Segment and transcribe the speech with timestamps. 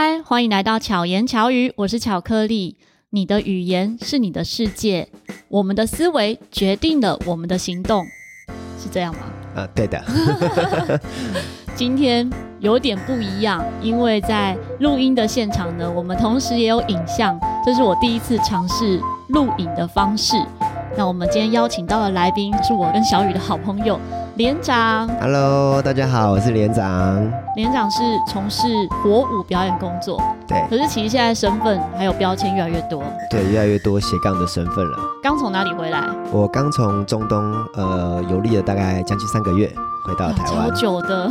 [0.00, 2.76] 嗨，欢迎来到巧言巧语，我是巧克力。
[3.10, 5.08] 你的语言是你的世界，
[5.48, 8.04] 我们的思维决定了我们的行动，
[8.80, 9.22] 是这样吗？
[9.56, 10.00] 啊，对的。
[11.74, 12.30] 今天
[12.60, 17.36] 有点不一样，因为在录音的现场呢，我们同时也有影像，
[17.66, 20.36] 这是我第一次尝试录影的方式。
[20.96, 23.98] 那我们今天邀请到的来宾是我跟小雨的好朋友
[24.38, 25.08] 连长。
[25.20, 27.20] Hello，大家好，我是连长。
[27.56, 28.68] 连长是从事
[29.02, 30.64] 火舞表演工作，对。
[30.70, 34.96] 可是其实现在身份还有标签越来越多，对，越来越多斜杠的身份了。
[35.20, 36.04] 刚从哪里回来？
[36.30, 39.66] 我刚从中东呃游历了大概将近三个月，
[40.04, 40.62] 回到台湾。
[40.66, 41.28] 好久的。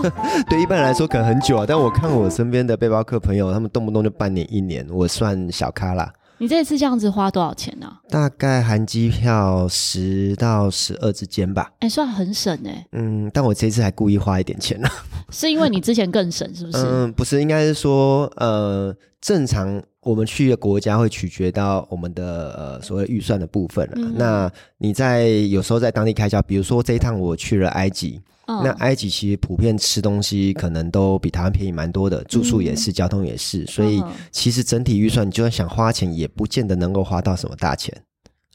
[0.48, 6.10] 对一般人来说可能很久啊，但我看我身边的背包客朋友，他们动不动就半年、一年，我算小咖啦。
[6.38, 7.86] 你这次这样子花多少钱呢？
[7.86, 8.00] 啊？
[8.10, 11.70] 大概含机票十到十二之间吧。
[11.80, 12.86] 哎、欸，算很省哎、欸。
[12.92, 14.88] 嗯，但我这次还故意花一点钱呢。
[15.32, 16.78] 是因为你之前更省，是不是？
[16.78, 23.94] 嗯，不是，应该是说，呃，正常我们去的国家会取决到我们的呃所谓预算的部分啊。
[23.96, 28.20] 嗯、那你在有时候在当地开销，比如说这一趟我去了埃及。
[28.48, 28.62] Oh.
[28.62, 38.02] 那埃及其实普遍吃东西可能都比台湾便宜蛮多的，住宿也是，嗯、交通也是，所以其实整体预算你就算想花钱，也不见得能够花到什么大钱。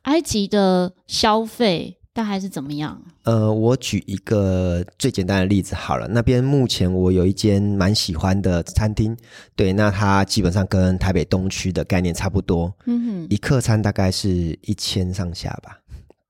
[0.03, 3.01] 埃及的消费大概是怎么样？
[3.23, 9.15] 呃，我举一个最简单的例子好了，那边目前我有一间蛮喜欢的餐厅，
[9.57, 15.80] 对，那它基本上跟台北东区的概念差不多，嗯哼，一客餐大概是一千上下吧。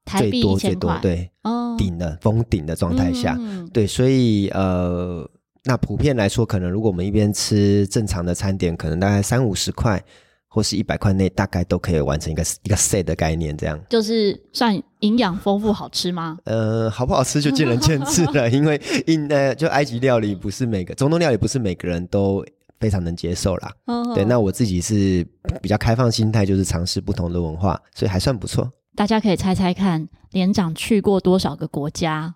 [0.06, 5.30] 最多最多对，哦，顶的封顶的状态下，嗯、对，所以呃，
[5.64, 10.04] 那普遍来说，可能如果我们一边吃正常的餐点，可能大概三五十块
[10.48, 16.38] 或是一百块内，大概都可以完成一个一个 set 的概念，这样就是算营养丰富，好吃吗？
[16.46, 22.44] 呃，好不好吃就见仁见智了，因为因 呃，就埃及料理不是每个中东料理不是每个人都
[22.80, 23.72] 非常能接受啦。
[23.86, 25.26] 哦、对，那我自己是
[25.62, 28.70] 比较开放心态，就是尝试不同的文化，所以还算不错。
[28.96, 32.36] 大家可以猜猜看，连长去过多少个国家？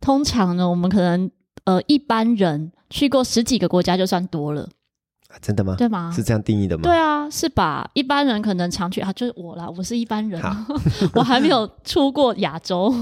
[0.00, 1.30] 通常呢，我们可能
[1.64, 4.68] 呃一般人去过十几个国家就算多了。
[5.28, 5.76] 啊，真的吗？
[5.76, 6.10] 对吗？
[6.14, 6.82] 是这样定义的吗？
[6.82, 7.88] 对啊，是吧？
[7.94, 10.42] 一般人可能常去啊，就是我啦，我是一般人，
[11.14, 12.92] 我还没有出过亚洲，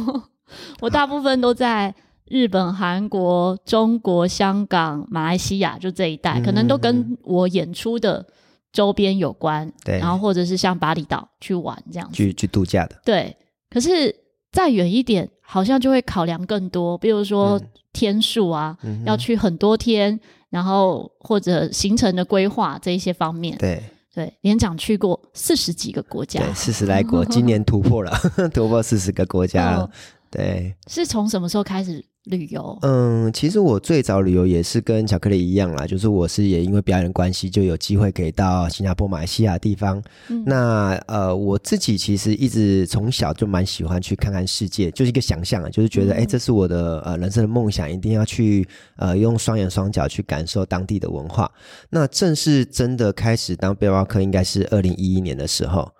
[0.80, 1.94] 我大部分都在
[2.26, 8.26] 日本、韩国、中国、香港、马来西亚就这一带，可能都跟我演出的。
[8.72, 13.36] 周边有关，对，然后或者是像巴厘岛去玩这样子，去去度假的，对。
[13.70, 14.14] 可是
[14.50, 17.60] 再远一点，好像就会考量更多，比如说
[17.92, 20.18] 天数啊，嗯、要去很多天，
[20.50, 23.82] 然后或者行程的规划这一些方面，对
[24.14, 24.32] 对。
[24.40, 28.10] 连长去过四十几个国家，对，四十来国， 今年突破了，
[28.54, 29.90] 突破四十个国家了，哦、
[30.30, 30.74] 对。
[30.86, 32.04] 是从什么时候开始？
[32.28, 40.02] 旅游，嗯，其实我最早旅游也是跟巧克力一样啦，就是我是也因为表演关系，就有机会可以到新加坡、马来西亚地方。
[40.28, 48.66] 嗯、那呃，我自己其实一直从小就蛮喜欢去看看世界，就是一个想象啊，就是觉得哎、嗯，这是我的呃人生的梦想，一定要去
[48.96, 51.50] 呃用双眼双脚去感受当地的文化。
[51.90, 55.90] 那正式真的开始当背包客，应该是二零一一年的时候。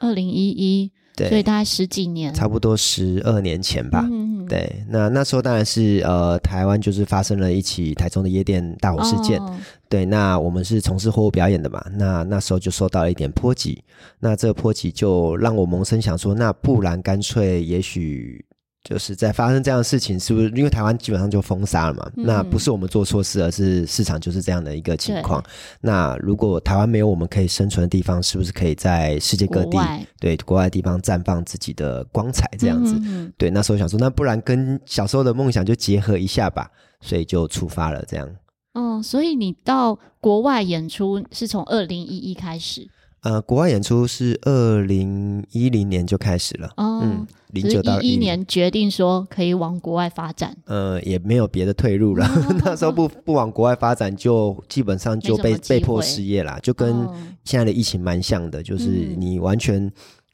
[0.00, 0.92] 二零一一。
[1.18, 4.06] 对，所以大概十几年，差不多十二年前吧。
[4.10, 9.40] 嗯、对，那那时候当然是呃，台湾就是发生了一起台中的夜店大火事件。
[9.40, 9.54] 哦、
[9.88, 13.82] 对，那我们是从事货物表演的嘛，那那时候就受到了一点波及。
[14.20, 18.44] 那这个波及就让我萌生想说，那不然干脆也许。
[18.88, 22.10] 就是在发生这样的事情，是不是因为台湾基本上就封杀了嘛？
[22.16, 25.44] 嗯、那不是我们做错事，而是市场就是这样的一个情况。
[25.78, 29.78] 那如果台湾没有我们可以生存的地方，是不是可以在世界各地
[30.18, 32.48] 对国外的地方绽放自己的光彩？
[32.58, 33.50] 这样子，嗯、哼哼对。
[33.50, 36.70] 那时候想说，那不然跟小时候的梦想就结合一下吧，
[37.02, 38.02] 所以就出发了。
[38.08, 38.26] 这样。
[38.72, 42.88] 嗯，所以你到国外演出是从二零一一开始。
[43.22, 52.24] 呃，国外演出是二零一零年就开始了，哦、嗯，零九到一一年决定说可以往国外发展，呃，也没有别的退路了。
[52.24, 57.06] 哦、 那时候不不往国外发展，就基本上就被被迫失业了，就跟
[57.44, 58.86] 现在的疫情蛮像的，就是
[59.18, 59.92] 你完全、嗯、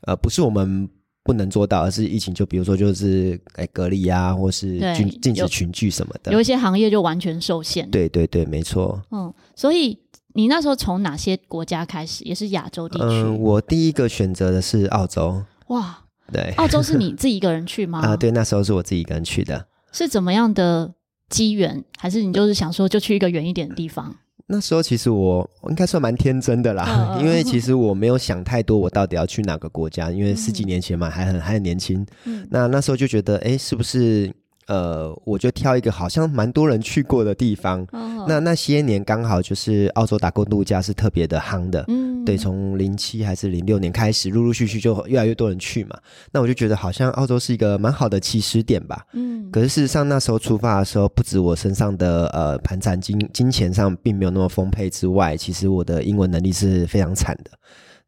[0.09, 0.87] 呃不是我们
[1.23, 7.91] 不能做到，而是疫情就比如说就是哎隔离啊，或是禁禁止群聚什么的，有一些行业就完全受限。
[7.91, 9.03] 对对对，没错。
[9.11, 9.99] 嗯，所以。
[10.35, 12.25] 你那时候从哪些国家开始？
[12.25, 13.05] 也是亚洲地区？
[13.05, 15.43] 嗯，我第一个选择的是澳洲。
[15.69, 15.97] 哇，
[16.33, 18.01] 对，澳洲是你自己一个人去吗？
[18.07, 19.67] 啊，对，那时候是我自己一个人去的。
[19.93, 20.93] 是怎么样的
[21.29, 21.83] 机缘？
[21.97, 24.15] 还是你就是想说就去一个远一点的地方？
[24.47, 30.11] 那时候其实我应该算蛮天真的啦，嗯、 因为其实我没有想太多，我到底要去哪个国家？
[30.11, 32.05] 因为十几年前嘛，还很还很年轻。
[32.25, 34.31] 嗯，那那时候就觉得，哎，是不是？
[34.67, 37.87] 呃，我就挑一个好像蛮多人去过的地方。
[37.93, 45.99] 哦、那那些年刚好就是澳洲打工度假是特别的夯的，嗯，对，从零七还是零六年开始，陆陆续续就越来越多人去嘛。
[46.33, 49.05] 那我就觉得好像澳洲是一个蛮好的起始点吧。
[49.13, 57.51] 嗯，可是事实上那时候出发的时候，不止我身上的呃盘缠金金钱上并没有那么丰沛之外，其实我的英文能力是非常惨的。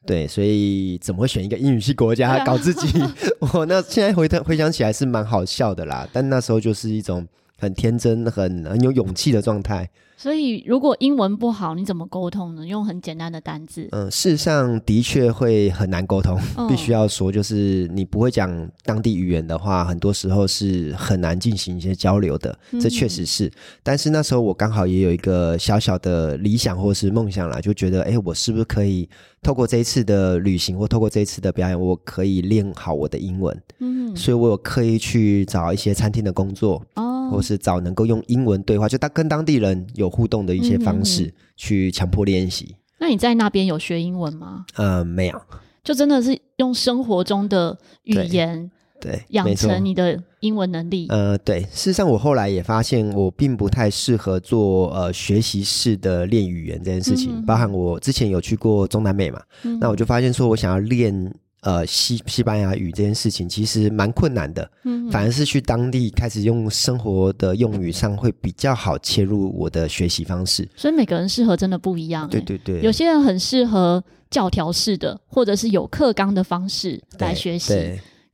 [0.06, 3.03] 对，所以怎么会选一个英语系国家搞自己？
[3.53, 7.26] 我那现在回头回想起来是蛮好笑的啦，但那时候就是一种
[7.58, 9.88] 很天真、很很有勇气的状态。
[10.16, 12.66] 所以，如果英文不好，你怎么沟通呢？
[12.66, 13.86] 用很简单的单字。
[13.92, 22.58] 嗯，事实上的确会很难沟通，哦、 必须要说，就是你不会讲当地语言的话，很多时候是很难进行一些交流的。
[22.80, 23.46] 这确实是。
[23.48, 23.52] 嗯、
[23.82, 29.06] 但是那时候我刚好也有一个小小的理想或是梦想啦，就觉得，哎，我是不是可以
[29.42, 33.62] 透过这一次的旅行或透过这一次的表演，我可以练好我的英文。
[33.80, 36.82] 嗯，所以我有刻意去找一些餐厅的工作。
[36.94, 37.15] 哦。
[37.31, 42.76] 或是找能够用英文对话，就当跟当地人有互动的一些方式去强迫练习。
[42.99, 44.64] 那你在那边有学英文吗？
[44.75, 45.40] 呃，没有，
[45.84, 48.70] 就真的是用生活中的语言
[49.00, 51.06] 对养成你的英文能力。
[51.11, 57.32] 呃，对，事实上我后来也发现，我并不太适合做呃学习式的练语言这件事情。
[57.37, 61.34] 嗯、包含我之前有去过中南美嘛，嗯、那我就发现说我想要练。
[61.62, 70.69] 呃，西西班牙语这件事情其实蛮困难的，嗯，反而是去当地开始用生活的用语上会比较好切入我的学习方式。
[70.76, 72.81] 所以每个人适合真的不一样，对对对。
[72.82, 77.75] 有些人很适合教条式的，或者是有课纲的方式来学习。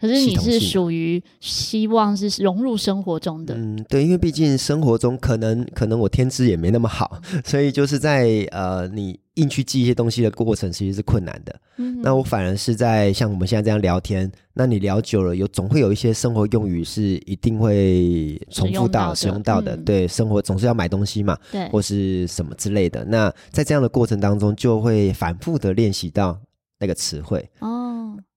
[0.03, 11.55] 可是你是属于希望是融入生活中的，嗯，对，因为毕竟生活中可能可能我天资也没那么好， 所以就是在呃你硬去记一些东西的过程其实是困难的。
[11.77, 23.05] 嗯，那我反而是在像我们现在这样聊天，那你聊久了有总会有一些生活用语是一定会重复到使用到的，对，生活总是要买东西嘛，对，或是什么之类的。
[23.05, 26.37] 那在这样的过程当中，就会反复的练习到
[26.81, 27.79] 那个词汇哦。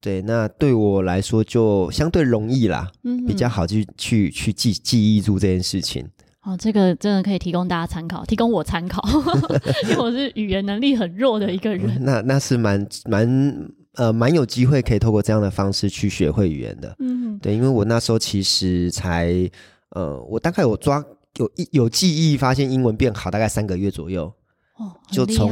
[0.02, 6.08] 对，那对我来说就相对容易啦，嗯，比较好去去去记记忆住这件事情。
[6.44, 9.02] 哦，这个真的可以提供大家参考，提供我参考，
[9.90, 11.90] 因为我是语言能力很弱的一个人。
[11.98, 16.96] 嗯、那那是蛮蛮呃蛮有机会可以透过这样的方式去学会语言的。
[17.00, 19.50] 嗯哼，对，因为我那时候其实才
[19.90, 21.04] 呃，我大概有抓
[21.38, 24.32] 有一有记忆，发现英文变好大概三个月左右。
[24.78, 25.50] 哦，就从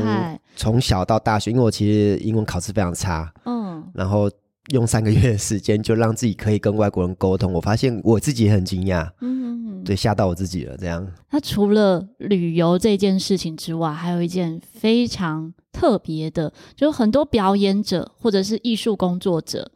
[0.56, 3.34] 从小到大学，因为我其实英文考试非常差。
[3.46, 3.63] 嗯，
[3.94, 4.30] 然后。
[4.72, 10.78] 用三个月的时间就让自己可以跟外国人沟通，我发现我自己也很惊讶，嗯对，吓到我自己了。
[10.78, 19.70] 这样，那除了旅游这件事情之外，还有一件非常特别的，就是很多表演者或者是艺术工作者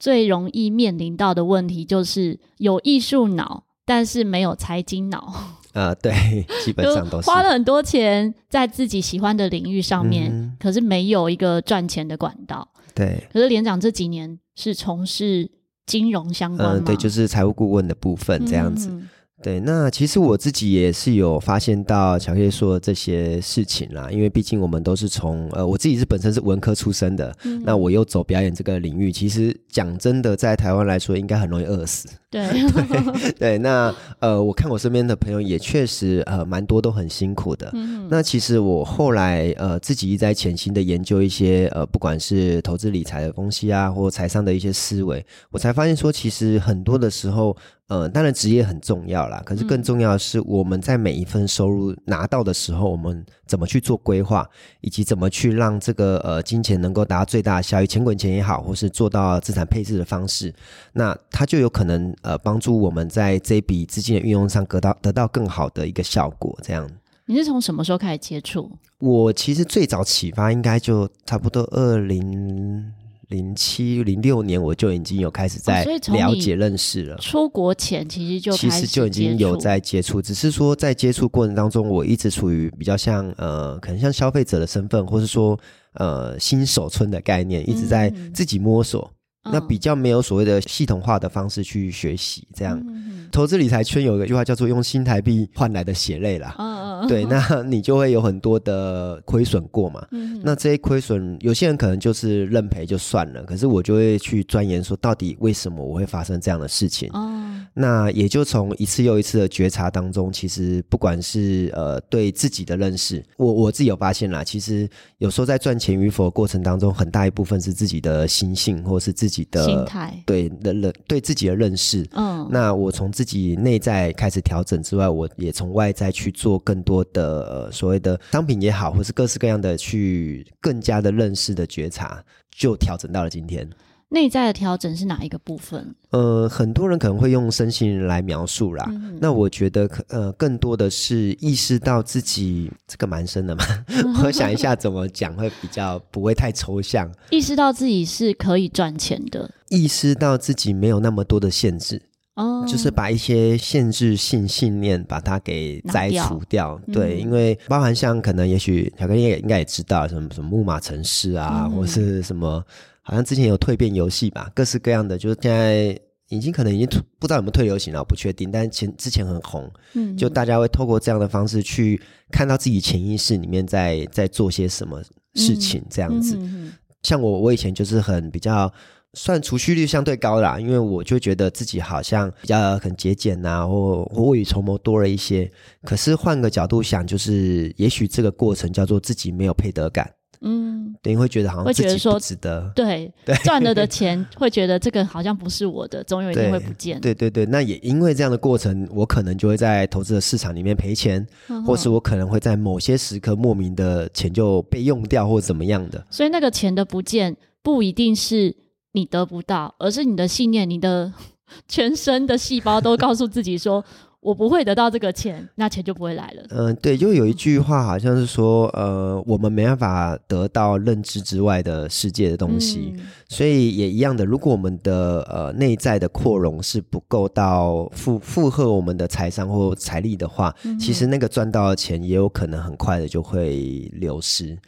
[0.00, 5.32] 最容易面临到的问题，就是有艺术脑，但是没有财经脑。
[5.74, 12.66] 呃， 对，基本上都是花了很多钱在自己喜欢的领域上面，嗯、可是没有一个赚钱的管道。
[12.94, 15.50] 对，可是连长这几年是从事
[15.84, 16.82] 金融相关吗？
[16.82, 18.88] 嗯，对，就是财务顾问的部分这样子。
[18.90, 19.08] 嗯
[19.44, 32.08] 对，那其实我自己也是有发现到巧克力说的这些事情啦，因为毕竟我们都是从呃，我自己是本身是文科出身的，嗯、那我又走表演这个领域，其实讲真的，在台湾来说，应该很容易饿死。
[32.34, 37.70] 对对对，那呃，我看我身边的朋友也确实呃，蛮多都很辛苦的。
[37.74, 47.54] 嗯、那其实我后来呃，自己一直在潜心的研究一些呃，不管是投资理财的东西啊，或财商的一些思维，我才发现说，其实很多的时候。
[47.88, 54.48] 呃，当然职业很重要啦，可是更重要的是我们在每一份收入拿到的时候，我们怎么去做规划，
[54.80, 60.50] 以及怎么去让这个呃金钱能够达到最大的效益，钱滚钱也好，或是做到资产配置的方式，
[60.94, 66.58] 那它就有可能呃帮助我们在这笔资金的运用上得到得到更好的一个效果。
[66.62, 66.90] 这样，
[67.26, 68.70] 你是从什么时候开始接触？
[68.98, 72.90] 我其实最早启发应该就差不多二零。
[73.28, 77.16] 零七零六年我就已经有开始在了解认识了。
[77.16, 85.58] 出国前其实就其实就已经有在接触，只是说在接触过程当中，我一直处于比较像呃，可能像消费者的身份，或是说
[85.94, 89.10] 呃新手村的概念，一直在自己摸索。
[89.10, 89.13] 嗯、
[89.44, 92.80] 那比较没有所谓的系统化的方式去学习，这样。
[92.88, 96.54] 嗯、投资理财圈有一个句话叫做“用新台币换来的血泪”啦。
[96.58, 100.06] 嗯对，那你就会有很多的亏损过嘛。
[100.12, 107.10] 嗯、那这些亏损，有些人可能就是认赔就算了，可是我就会去钻研说，到底为什么我会发生这样的事情？
[107.12, 122.06] 哦、那也就从一次又一次的觉察当中，其实不管是呃对自己的认识，我我自己有发现啦，其实有时候在赚钱与否的过程当中，很大一部分是自己的心性，或是自己的心态，对的认对自己的认识。
[122.12, 132.22] 嗯，那我从自己内在开始调整之外，我也从外在去做更多的、呃、所谓的商品也好，或是各式各样的去更加的认识的觉察，
[132.56, 133.68] 就调整到了今天。
[134.10, 135.94] 内在的调整是哪一个部分？
[136.10, 138.86] 呃，很多人可能会用身心灵来描述啦。
[138.88, 143.64] 嗯、那我觉得，呃，更多的是意识到自己这个蛮深的嘛。
[144.22, 147.10] 我想一下怎么讲会比较不会太抽象。
[147.30, 152.00] 意识到自己是可以赚钱的，意识到自己没有那么多的限制。
[152.36, 156.80] 哦，就是把一些限制性信念把它给摘除掉。
[156.86, 162.64] 掉对，嗯、因为包含像可能，也许小哥也应该也知道什么什么木马城市啊，嗯、或是什么。
[163.06, 165.96] 好像之前有蜕变游戏吧，各式各样的，就是现在
[166.30, 168.50] 已经可能已经不知道有没有退流行了，我不确定。
[168.50, 172.00] 但是前之前很红，嗯，就大家会透过这样的方式去
[172.32, 175.02] 看到自己潜意识里面在在做些什么
[175.34, 176.34] 事情，这样子。
[176.36, 178.72] 嗯嗯嗯、像我，我以前就是很比较
[179.12, 185.48] 算储蓄率相对高啦，因为我就觉得自己好像比较很节俭呐、啊，或或未雨绸缪多了一些。
[185.82, 190.10] 可是换个角度想，就是也许这个过程叫做自己没有配得感。
[190.46, 197.00] 嗯，等于会觉得好像自己不值得，对对， 赚了的钱会觉得这个好像不是我的，总有一天会不见。
[197.00, 201.26] 对对对，那也因为这样的过程，我可能就会在投资的市场里面赔钱，
[201.66, 206.06] 或是我可能会在某些时刻莫名的钱就被用掉，或怎么样的。
[206.10, 208.54] 所以那个钱的不见，不一定是
[208.92, 211.10] 你得不到，而是你的信念，你的
[211.66, 213.82] 全身的细胞都告诉自己说。
[214.24, 216.42] 我不会得到这个钱，那钱就不会来了。
[216.48, 234.58] 嗯、呃，对，就有一句话好像是说，呃，我们没办法得到认知之外的世界的东西，嗯、所以也一样的，如果我们的呃内在的扩容是不够到负负荷我们的财商或财力的话，嗯、其实那个赚到的钱也有可能很快的就会流失。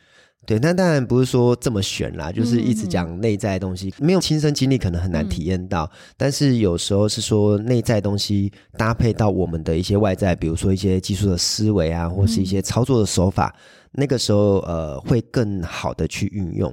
[0.46, 5.84] 对，那当然不是说这么选啦，就是一直讲内在的东西，嗯、没有亲身经历可能很难体验到。
[5.84, 16.72] 嗯、但是有时候是说内在的东西搭配到我们的一些外在，比如说一些技术的思维啊，或是一些操作的手法，嗯、那个时候呃会更好的去运用。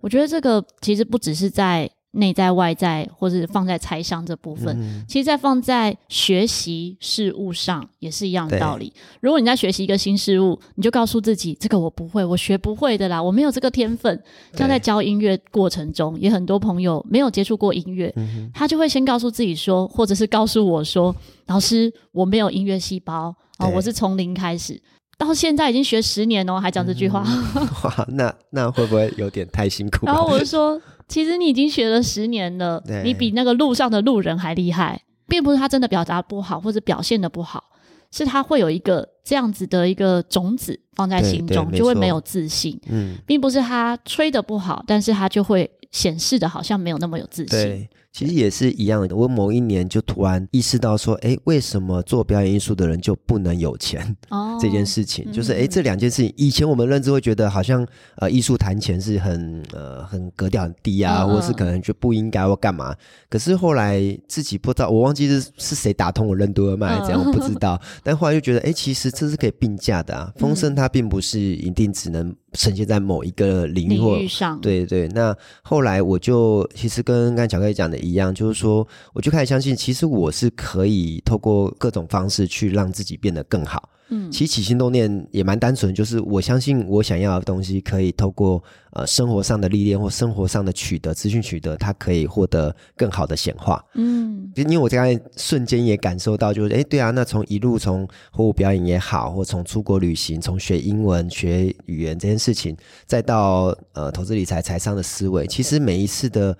[0.00, 1.90] 我觉得这个其实不只是在。
[2.14, 8.92] 内在外在，或者放在财商这部分，嗯、其实，在放在学习事物上也是一样的道理。
[9.20, 14.22] 如果你在学习一个新事物，你就告诉自己，这个我不会，我学不会的啦，我没有这个天分。
[14.54, 21.14] 像在教音乐过程中，对也很多朋友没有接触过音乐，嗯、他就会先告诉自己说，或者是告诉我说，
[21.46, 24.80] 老师，我没有音乐细胞啊，对我是从零开始，
[25.18, 27.24] 到现在已经学十年哦，还讲这句话。
[27.26, 30.06] 嗯、哇，那那会不会有点太辛苦？
[30.06, 30.80] 然后我就说。
[31.06, 33.02] 其实你已经学了十年了，对。
[33.02, 37.64] 你比那个路上的路人还厉害，并不是他真的表达不好或者表现的不好，
[38.10, 42.80] 是他会有一个这样子的一个种子放在心中，就会没有自信。
[42.88, 47.88] 嗯，并不是他吹的不好，但是他就会显示的好像没有那么有自信。
[48.14, 54.16] 其实也是一样的，我某一年就突然意识到说，哎，为什么做表演艺术的人就不能有钱？
[54.28, 57.84] 哦，这件事情就是，哎，这两件事情，以前我们认知会觉得好像，
[58.18, 62.94] 呃，艺术谈钱是很，呃，很格调很低啊，或是可能就不应该或干嘛。
[63.28, 67.76] 可是后来自己不知道，我忘记是是谁打通我任督二脉，这样我不知道。
[68.04, 70.32] 但后来就觉得，哎，其实这是可以并驾的啊。
[70.36, 74.60] 风声它并不是一定只能呈现在某一个领域或，领域上。
[74.60, 75.08] 对对。
[75.08, 78.03] 那后来我就其实跟刚才巧克力讲的。
[78.04, 83.88] 一样，就是说，我就开始相信，其实我是可以透过各种方式去让自己变得更好。
[84.10, 93.82] 嗯，其实起心动念也蛮单纯，就是我相信我想要的东西，可以透过呃生活上的历练或生活上的取得资讯取得，它可以获得更好的显化。
[93.94, 106.54] 嗯，因为我刚才瞬间也感受到，就是哎，对啊，那从一路从火舞表演也好，或从出国旅行，从学英文学语言这件事情，再到呃投资理财财商的思维，其实每一次的。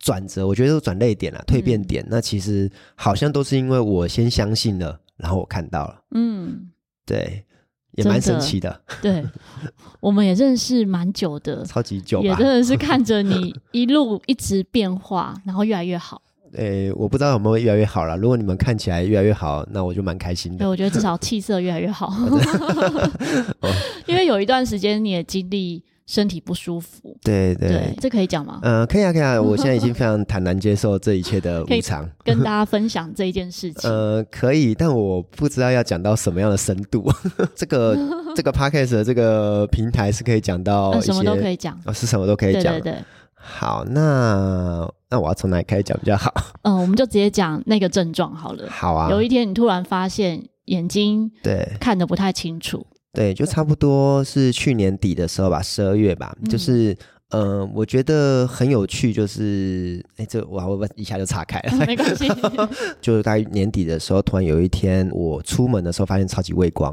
[0.00, 2.02] 转折，我觉得都转泪点了，蜕变点。
[2.04, 6.02] 嗯、那其实好像都是因为我先相信了，然后我看到了。
[6.12, 6.70] 嗯，
[7.04, 7.44] 对，
[7.92, 8.70] 也蛮神奇的。
[8.70, 9.24] 的对，
[10.00, 16.22] 我们也认识蛮久的，超级久，也真的是看着你一路一直变化，然后越来越好。
[16.54, 18.16] 诶，我不知道有没有越来越好了。
[18.16, 20.58] 如果你们看起来越来越好，那我就蛮开心的。
[20.58, 22.10] 对，我觉得至少气色越来越好，
[24.08, 25.84] 因为有一段时间你的经历。
[26.10, 28.58] 身体不舒服，对对，对，这可以讲吗？
[28.62, 29.38] 嗯、呃，可以啊，可以啊。
[29.40, 33.88] 我现在已经非常坦然接受这一切的无常，跟大家分享这一件事情。
[33.88, 37.08] 呃，可以，但我不知道要讲到什么样的深度。
[37.54, 37.96] 这个
[38.34, 42.72] 这个 podcast 的这个平台是可以讲到、呃、什么都可以讲，哦，是什么都可以讲。
[42.74, 42.98] 对对对。
[43.34, 46.34] 好，那那我要从哪里开始讲比较好？
[46.62, 48.68] 嗯，我们就直接讲那个症状好了。
[48.68, 49.08] 好啊。
[49.12, 52.84] 有一天你突然发现眼睛对看得不太清楚。
[53.12, 56.96] 对，就差不多是去年底的时候吧，十二月吧，嗯、就是。
[57.32, 62.26] 嗯、呃，我觉得很有趣，就是哎，这我我一下就岔开了， 没关系。
[63.00, 66.92] 就是大概年底的时候，突然有一天我出门的时候，发现超级畏光。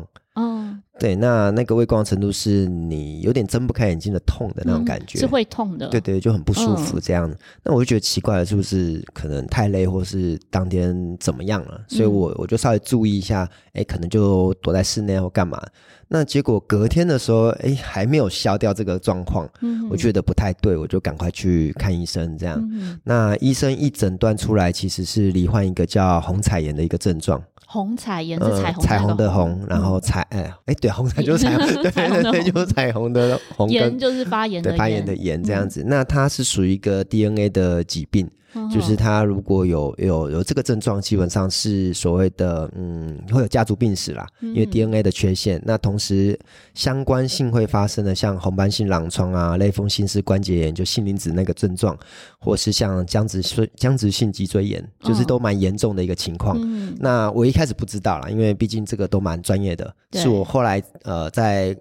[0.97, 5.87] 哦，对，那那个畏光程度是你有点睁不开眼睛的痛的那种感觉，嗯、是会痛的。
[5.89, 7.29] 对对，就很不舒服这样。
[7.29, 11.81] 嗯、那我就觉得奇怪了，是不是可能太累，或是当天怎么样了？
[11.87, 15.61] 所以我我就稍微注意一下，哎，可能就躲在室内或干嘛。
[16.09, 22.37] 那结果隔天的时候，哎，还没有消掉这个状况，嗯、我觉得不太对，我就赶快去看医生。
[22.37, 27.43] 这样，嗯、那医生一诊断出来，其实是罹患一个叫虹彩炎的一个症状。
[27.77, 33.69] 虹彩颜是彩虹，彩虹的红，然后彩，哎，哎，对，红彩就是 彩虹，对对对，就是彩虹的红。
[33.69, 35.83] 炎就是发炎的发炎的炎这样子。
[35.85, 38.27] 那它是属于一个 DNA 的疾病。
[38.73, 45.57] 就是他如果有有有这个症状，基本上是所谓的嗯，会有家族病史啦，因为 DNA 的缺陷。
[45.59, 46.37] 嗯、那同时
[46.73, 51.97] 相关性会发生的，像红斑性狼疮啊、类风湿性关节炎，就杏林子那个症状，
[52.39, 56.57] 或是像僵直性僵直性脊椎炎，就是都蛮严重的一个情况。
[56.61, 61.77] 嗯、那我一开始不知道啦，因为毕竟这个都蛮专业的，是我后来呃在。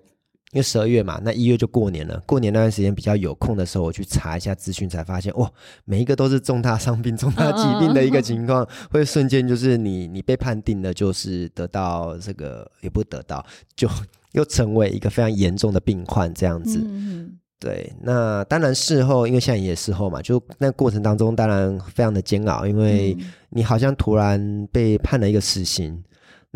[0.52, 2.22] 因为十二月嘛，那一月就过年了。
[2.24, 5.50] 过年那段时间比较有空的时候，我去查一下资讯，才发现哇，
[5.84, 13.88] 每一个都是重大伤病、重大疾病的一个情况，会瞬间就是你你被判定的就是得到这个，也不得到，就
[14.32, 16.80] 又成为一个非常严重的病患这样子。
[16.82, 23.16] 嗯、对，那当然事后，因为现在也事后嘛，就那过程当中当然非常的煎熬，因为
[23.50, 26.02] 你好像突然被判了一个死刑。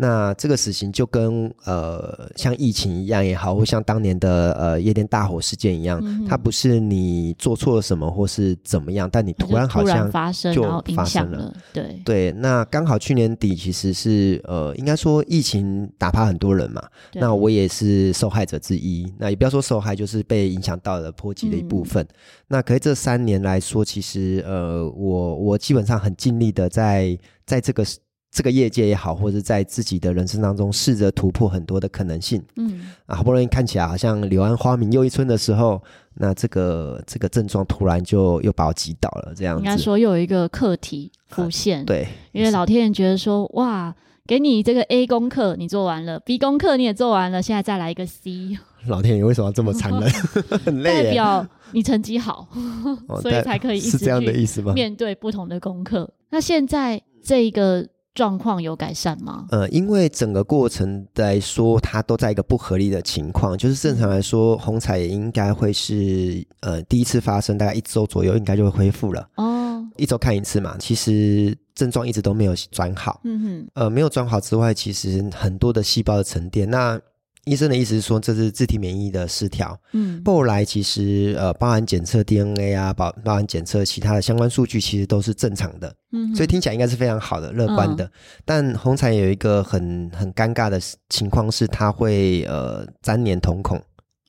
[0.01, 11.53] 那这个死刑就跟呃像疫情一样也好，或像当年的呃夜店大火事件一样，嗯、它不是你做错了什么或是怎么样，但你突然好像就发生了，影响了。
[11.71, 16.81] 对对，那刚好去年底其实是呃应该说疫情打趴很多人嘛，
[17.13, 19.05] 那我也是受害者之一。
[19.19, 22.03] 那也不要说受害，就是被影响到了波及的一部分。
[22.03, 22.15] 嗯、
[22.47, 27.15] 那可是这三年来说，其实呃我我基本上很尽力的在
[27.45, 27.85] 在这个。
[28.31, 32.41] 这个业界也好，或者在自己的人生当中试着突破很多的可能性。
[32.55, 35.83] 嗯，啊，好不容易看起来好像柳暗花明又一村的时候，
[36.13, 39.63] 那这个这个症状突然就又把我击倒了，这样子。
[39.63, 41.81] 应该说又有一个课题浮现。
[41.81, 43.93] 啊、对，因为老天爷觉得说，哇，
[44.25, 48.57] 给你这个 A 功课你做完了，B 功课你也做完了，现在再来一个 C。
[48.87, 50.09] 老天爷为什么要这么残忍？
[50.63, 51.03] 很累。
[51.03, 52.47] 代表你成绩好，
[53.21, 54.71] 所以才可以一直是这样的意思吗？
[54.71, 56.09] 面对不同的功课。
[56.29, 57.85] 那现在这个。
[58.13, 59.45] 状况有改善吗？
[59.51, 63.57] 呃，因为整个过程来说，它都在一个不合理的情况。
[63.57, 69.29] 就是正常来说，红彩也应该会是呃第一次发生，大概一周左右应该就会恢复了。
[69.35, 70.75] 哦，一周看一次嘛。
[70.77, 73.21] 其实症状一直都没有转好。
[73.23, 73.67] 嗯哼。
[73.75, 76.69] 呃，没有转好之外，其实很多的细胞的沉淀。
[76.69, 76.99] 那
[77.45, 79.75] 医生的意思是说，这是自体免疫的失调。
[79.93, 85.91] 嗯，后来其实呃，包含检测 DNA 啊，包包含检测其他的相关数据，其实都是正常的。
[86.11, 88.05] 嗯，所以听起来应该是非常好的、乐观的。
[88.05, 88.11] 嗯、
[88.45, 93.81] 但红彩有一个很很尴尬的情况是，它会呃粘连瞳孔。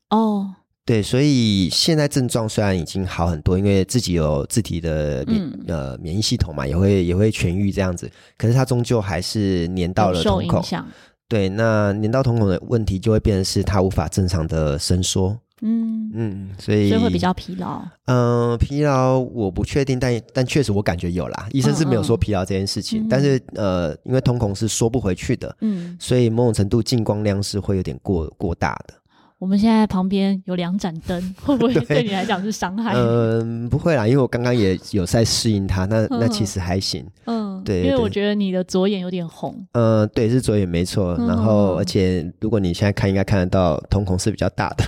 [0.08, 0.48] 哦，
[0.86, 8.10] 对，所以现在症状虽然已经好很多，因为自己有自体的免、嗯、呃免疫系统嘛，也会也会痊愈这样子。
[8.38, 10.64] 可是它终究还是粘到了瞳孔。
[11.32, 17.80] 对，那粘到瞳孔的问题就会变成是它无法正常的伸缩，嗯嗯，所以所以会比较疲劳。
[18.04, 21.48] 嗯、呃，疲劳我不确定，但但确实我感觉有啦。
[21.52, 28.92] 医生是没有说疲劳这件事情，嗯嗯，但是呃，因为瞳孔是缩不回去的，嗯，所以某种程度进光量是会有点过过大的。
[29.38, 32.92] 我们现在旁边有两盏灯，会不会对你来讲是伤害？
[32.94, 37.04] 嗯、呃，不会啦，因为我刚刚也有在适应它，那那其实还行。
[37.24, 39.54] 嗯，对，因为我觉得你的左眼有点红。
[39.72, 41.16] 嗯、呃，对，是左眼没错。
[41.16, 44.84] 然后，而且如果你现在看，应该看得到瞳孔是比较大的。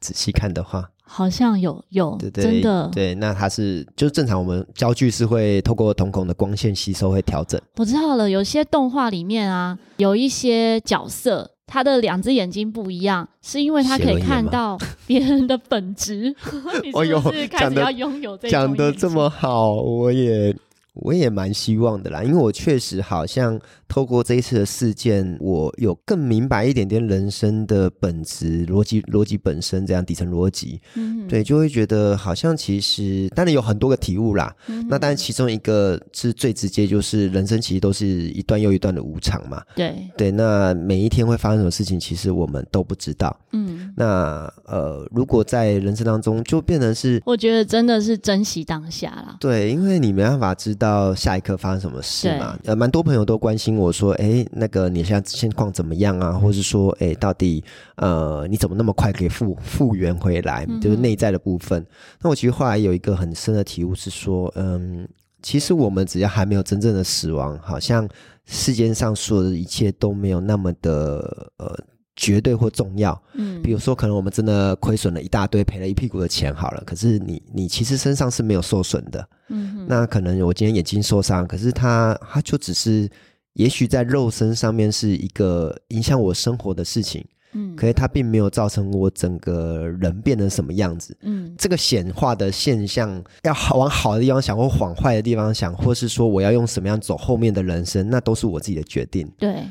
[0.00, 3.14] 仔细看的话，好像有有，对对真的对。
[3.14, 7.60] 那它是就是正常，我们焦距是会透过瞳孔的光线吸收会调整。
[7.76, 11.50] 我知道了，有些动画里面啊，有一些角色。
[11.64, 16.24] 他的两只眼睛不一样，是因为他可以看到别人的本质。
[16.82, 18.50] 你是不是开始要拥有这种？
[18.50, 20.54] 讲得这么好，我也
[20.94, 30.80] 我也蛮希望的啦，因为我确实好像透过这一次的事件，我有更明白一点点人生的本质、逻辑、逻辑本身这样底层逻辑。
[30.94, 34.54] 嗯，对，就会觉得好像其实当然有很多个体悟啦。
[34.66, 39.62] 嗯，那当然其中一个是最直接，就是人生其实都是一段又一段的无常嘛。
[39.74, 43.34] 对对，那每一天会发生什么事情，其实我们都不知道。
[43.52, 49.36] 嗯，那呃，如果在人生当中就变成是，我觉得真的是珍惜当下啦。
[49.40, 50.92] 对，因为你没办法知道。
[50.92, 52.58] 到下一刻发生什么事嘛？
[52.64, 56.32] 呃，蛮多朋友都关心我说，哎，那个你现在现况怎么样啊？
[56.32, 57.62] 或是说，哎，到底
[57.94, 60.66] 呃你怎么那么快可以复复原回来？
[60.80, 61.80] 就是内在的部分。
[61.80, 61.86] 嗯、
[62.22, 65.08] 那我其实后来有一个很深的体悟是说，嗯，
[65.40, 68.08] 其实我们只要还没有真正的死亡，好像
[68.44, 71.78] 世间上所有的一切都没有那么的呃。
[72.14, 83.08] 绝对或重要，嗯，比如说，可能我们真的亏损了一大堆，赔了一屁股的钱，好了，可是你你其实身上是没有受损的，嗯，那可能我今天眼睛受伤，可是它它就只是，
[83.54, 99.64] 也许在肉身上面是一个影响我生活的事情，嗯，可是它并没有造成我整个人变成什么样子，嗯，这个显化的现象，要好往好的地方想，或往坏的地方想，或是说我要用什么样走后面的人生，那都是我自己的决定，对。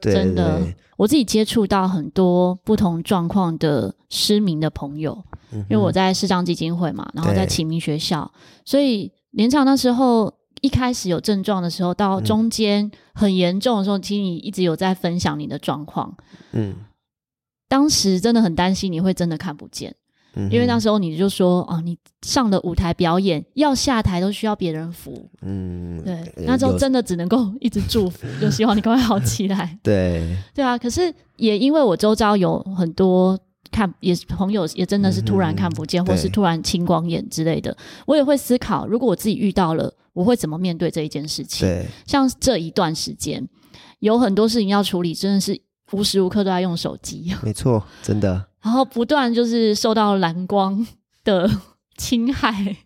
[0.00, 0.60] 真的，
[0.96, 8.30] 我自己接触到很多不同状况的失明的朋友，嗯、因为我在视障基金会嘛，然后在启明学校，
[8.64, 16.14] 所以连长那时候一开始有症状的时候，到中间很严重的时候，嗯、其实你一直有在分享你的状况，
[16.52, 16.74] 嗯，
[17.68, 19.94] 当时真的很担心你会真的看不见。
[20.50, 25.28] 因为那时候你就说啊，你上了舞台表演，要下台都需要别人扶。
[25.42, 29.78] 嗯，对，那时候真的只能够一直祝福，就希望你赶快好起来。
[29.82, 30.76] 对， 对啊。
[30.76, 33.38] 可是也因为我周遭有很多
[33.70, 41.66] 看也朋友也真的是突然看不见，嗯、或是突然青光眼之类的，我也会思考，如果我自己遇到了，我会怎么面对这一件事情？
[41.66, 43.46] 对，像这一段时间
[44.00, 45.60] 有很多事情要处理，真的是
[45.92, 47.32] 无时无刻都在用手机。
[47.42, 48.44] 没错，真的。
[48.64, 50.86] 然后不断就是受到蓝光
[51.22, 51.48] 的
[51.98, 52.76] 侵害，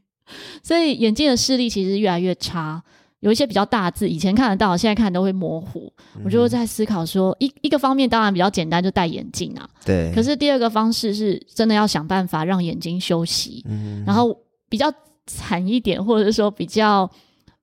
[0.62, 2.82] 所以眼睛的视力其实越来越差。
[3.20, 5.92] 有一些比较大字，以前看得到，现在看都会模糊。
[6.14, 9.68] 嗯、我就在思考说，一一个方面当然比较简单，就戴眼镜啊。
[9.84, 10.12] 对。
[10.14, 13.64] 可是第二个方式是真的要想办法让眼睛休息。
[13.68, 14.04] 嗯。
[14.06, 14.36] 然后
[14.68, 14.92] 比较
[15.26, 17.10] 惨一点，或者说比较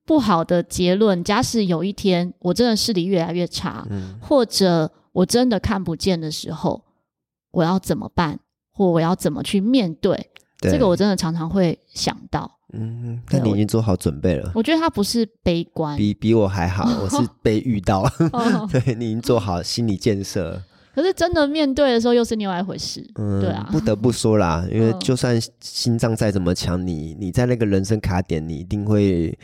[0.04, 6.82] 不好的结论，假使有一天我真的视力越来越差，嗯、或者我真的看不见的时候。
[7.56, 8.38] 我要怎么办，
[8.70, 10.14] 或我要怎么去面对？
[10.60, 12.58] 对这个我真的常常会想到。
[12.74, 14.50] 嗯，但你已经做好准备了。
[14.54, 16.84] 我，我觉得他不是悲观，比比我还好。
[17.02, 20.60] 我是 被遇到，哦、 对你已经做好心理建设。
[20.94, 23.06] 可是真的面对的时候，又是另外一回事。
[23.14, 29.38] 嗯，对啊，不得不说啦，因为就算心脏再怎么强，你你在那个人生卡点，你一定会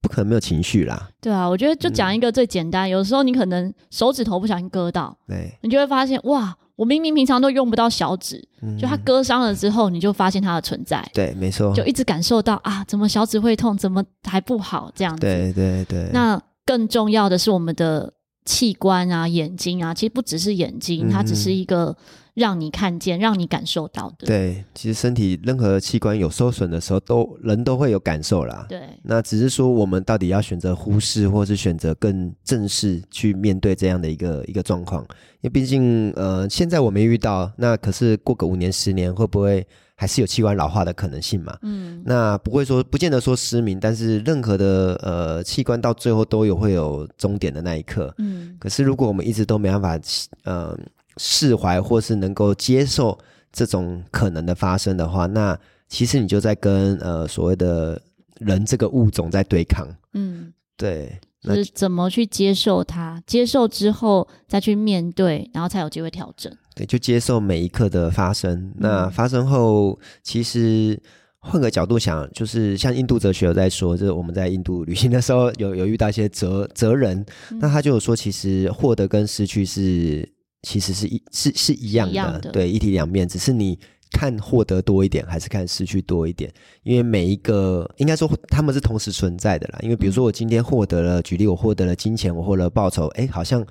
[0.00, 1.10] 不可能没有情绪啦。
[1.20, 6.56] 对啊，我觉得就讲一个最简单，嗯、有时候你可能手指头不小心割到，对，你就会发现哇。
[6.78, 11.04] 我明明平常都用不到小指，嗯、就它割伤了之后，你就发现它的存在。
[11.12, 11.74] 对，没错。
[11.74, 13.76] 就一直感受到啊，怎么小指会痛？
[13.76, 14.88] 怎么还不好？
[14.94, 15.22] 这样子。
[15.22, 16.08] 对对对。
[16.12, 18.12] 那更重要的是我们的
[18.44, 21.96] 器官啊，眼睛啊，其实不只是眼睛，嗯、它只是一个。
[22.38, 24.26] 让你看见，让你感受到的。
[24.26, 28.64] 对，其实身体任何器官有受损的时候，都人都会有感受啦。
[28.68, 35.02] 对，那只是说我们到底要选择忽视，或是选择更正式去面对这样的一个一个状况。
[35.40, 41.56] 因为毕竟，呃，现在我没遇到，那可是过个五年、十年，会不会还是有器官老化的可能性嘛？
[41.62, 48.12] 嗯，那不会说，不见得说失明，但是任何的呃器官到最后都有会有终点的那一刻。
[48.18, 49.98] 嗯，可是如果我们一直都没办法，
[50.44, 50.78] 呃。
[51.18, 53.18] 释怀或是能够接受
[53.52, 58.00] 这种可能的发生的话，那其实你就在跟呃所谓的
[58.38, 59.88] 人这个物种在对抗。
[60.12, 66.52] 嗯，对，就是怎么去接受它，接受之后再去面对，然后才有机会调整。
[66.74, 68.72] 对，就接受每一刻的发生。
[68.76, 71.00] 那发生后，其实
[71.40, 80.28] 换个角度想，就是像印度哲学有在说，就是我们在印度旅行的时候有有遇到一些哲哲人，嗯、那他就有说，其实获得跟失去是。
[80.62, 83.78] 其实是一是是一样的，样的对，一体两面，只是你
[84.10, 86.52] 看获得多一点，还是看失去多一点。
[86.82, 89.78] 因为每一个应该说他们是同时存在的啦。
[89.82, 93.64] 因为比如说我今天获得了，嗯、举例我获得了金钱，我获得了报酬，哎，好像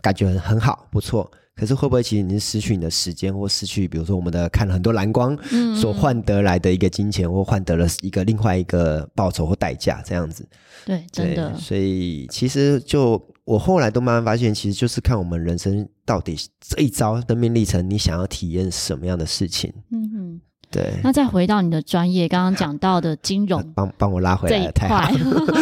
[0.00, 1.30] 感觉很很好，不错。
[1.56, 5.36] 可是会不会其实你是失去你的时间，或失去比如说我们的看了很多蓝光
[5.76, 10.48] 所换得来的一个金钱，嗯、或换得了一个另外一个报酬或代价这样子？
[10.86, 11.54] 对，真的。
[11.58, 19.72] 所以其实就我后来都慢慢发现，其实就是看我们人生到底这一招生命历程，你想要体验什么样的事情？
[19.90, 20.40] 嗯哼。
[20.70, 21.00] 对。
[21.02, 25.12] 那再回到你的专业，刚刚讲到的 金融，帮帮我拉回来，这一块。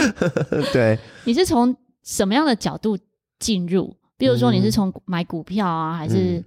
[0.72, 0.98] 对。
[1.24, 2.98] 你是从什么样的角度
[3.38, 3.96] 进入？
[4.18, 6.44] 比如说，你是从买股票啊，嗯、还是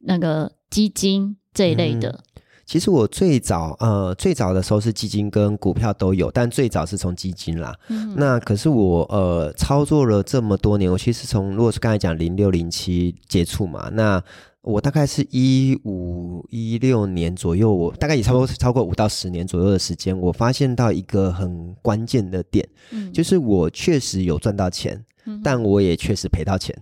[0.00, 2.10] 那个基金这一类的？
[2.10, 2.22] 嗯
[2.66, 7.72] 其实我最早呃最早的时候是基金跟股票都有，但最早是从基金啦。
[7.88, 14.20] 嗯、那可是我呃操作了这么多年，我其实从如果是刚才讲零六零七接触嘛，那
[14.62, 26.76] 我大概是一五一六年左右，我大概也差不多超过五到十年左右的时间，我发现到一个很关键的点，嗯、就是我确实有赚到钱，嗯、但我也确实赔到钱。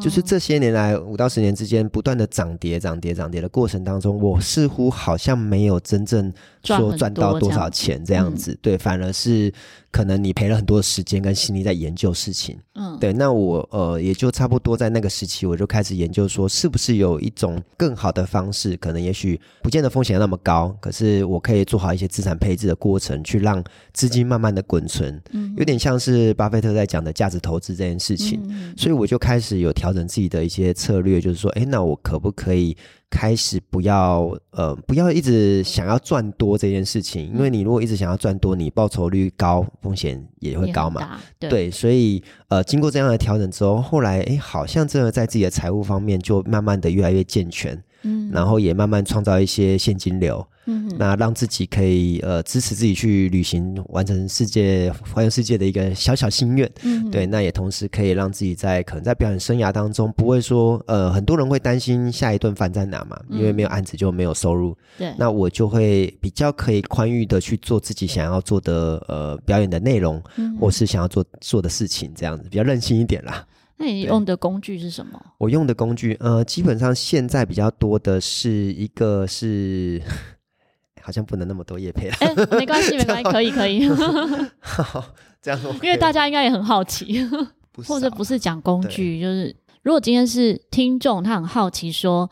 [0.00, 6.32] 就是这些年来五到十年之间不断的涨跌、涨跌、涨跌的过程当中，我似乎好像没有真正
[6.62, 9.52] 说赚到多少钱这样子，对，反而是。
[9.92, 23.60] 可能你赔了很多时间跟心力在研究事情，嗯，对，那我呃也就差不多在那个时期，我就开始研究说，是不是有一种更好的方式，可能也许不见得风险那么高，可是我可以做好一些资产配置的过程，去让
[23.92, 32.76] 资金慢慢的滚存，嗯，有点像是巴菲特在讲的价值投资这件事情，嗯，所以我就开始有调整自己的一些策略，就是说，诶，那我可不可以？
[33.10, 41.20] 开始不要呃，不要一直想要赚多这件事情，因为你如果一直想要赚多，你报酬率高，风险也会高嘛。
[41.38, 47.82] 对，对，所以呃，经过这样的调整之后，后来哎，好像真的在自己的财务方面就慢慢的越来越健全。
[48.02, 73.46] 嗯，然后也慢慢创造一些现金流，嗯，那让自己可以呃支持自己去旅行，完成世界环游世界的一个小小心愿，嗯，对，那也同时可以让自己在可能在表演生涯当中不会说呃很多人会担心下一顿饭在哪嘛，因为没有案子就没有收入，对、嗯，那我就会比较可以宽裕的去做自己想要做的呃表演的内容，嗯，或是想要做做的事情，这样子比较任性一点啦。
[73.80, 75.18] 那你用的工具是什么？
[75.38, 80.02] 我用的工具，呃，基本上现在比较多的是一个是，
[81.00, 82.14] 好像不能那么多叶配了。
[82.20, 83.88] 哎、欸，没关系，没关系， 可以，可以。
[84.60, 85.02] 好，
[85.40, 87.26] 这样说，因为大家应该也很好奇，
[87.86, 92.30] 或者不是讲工具，对就是如果今天是听众，他很好奇说，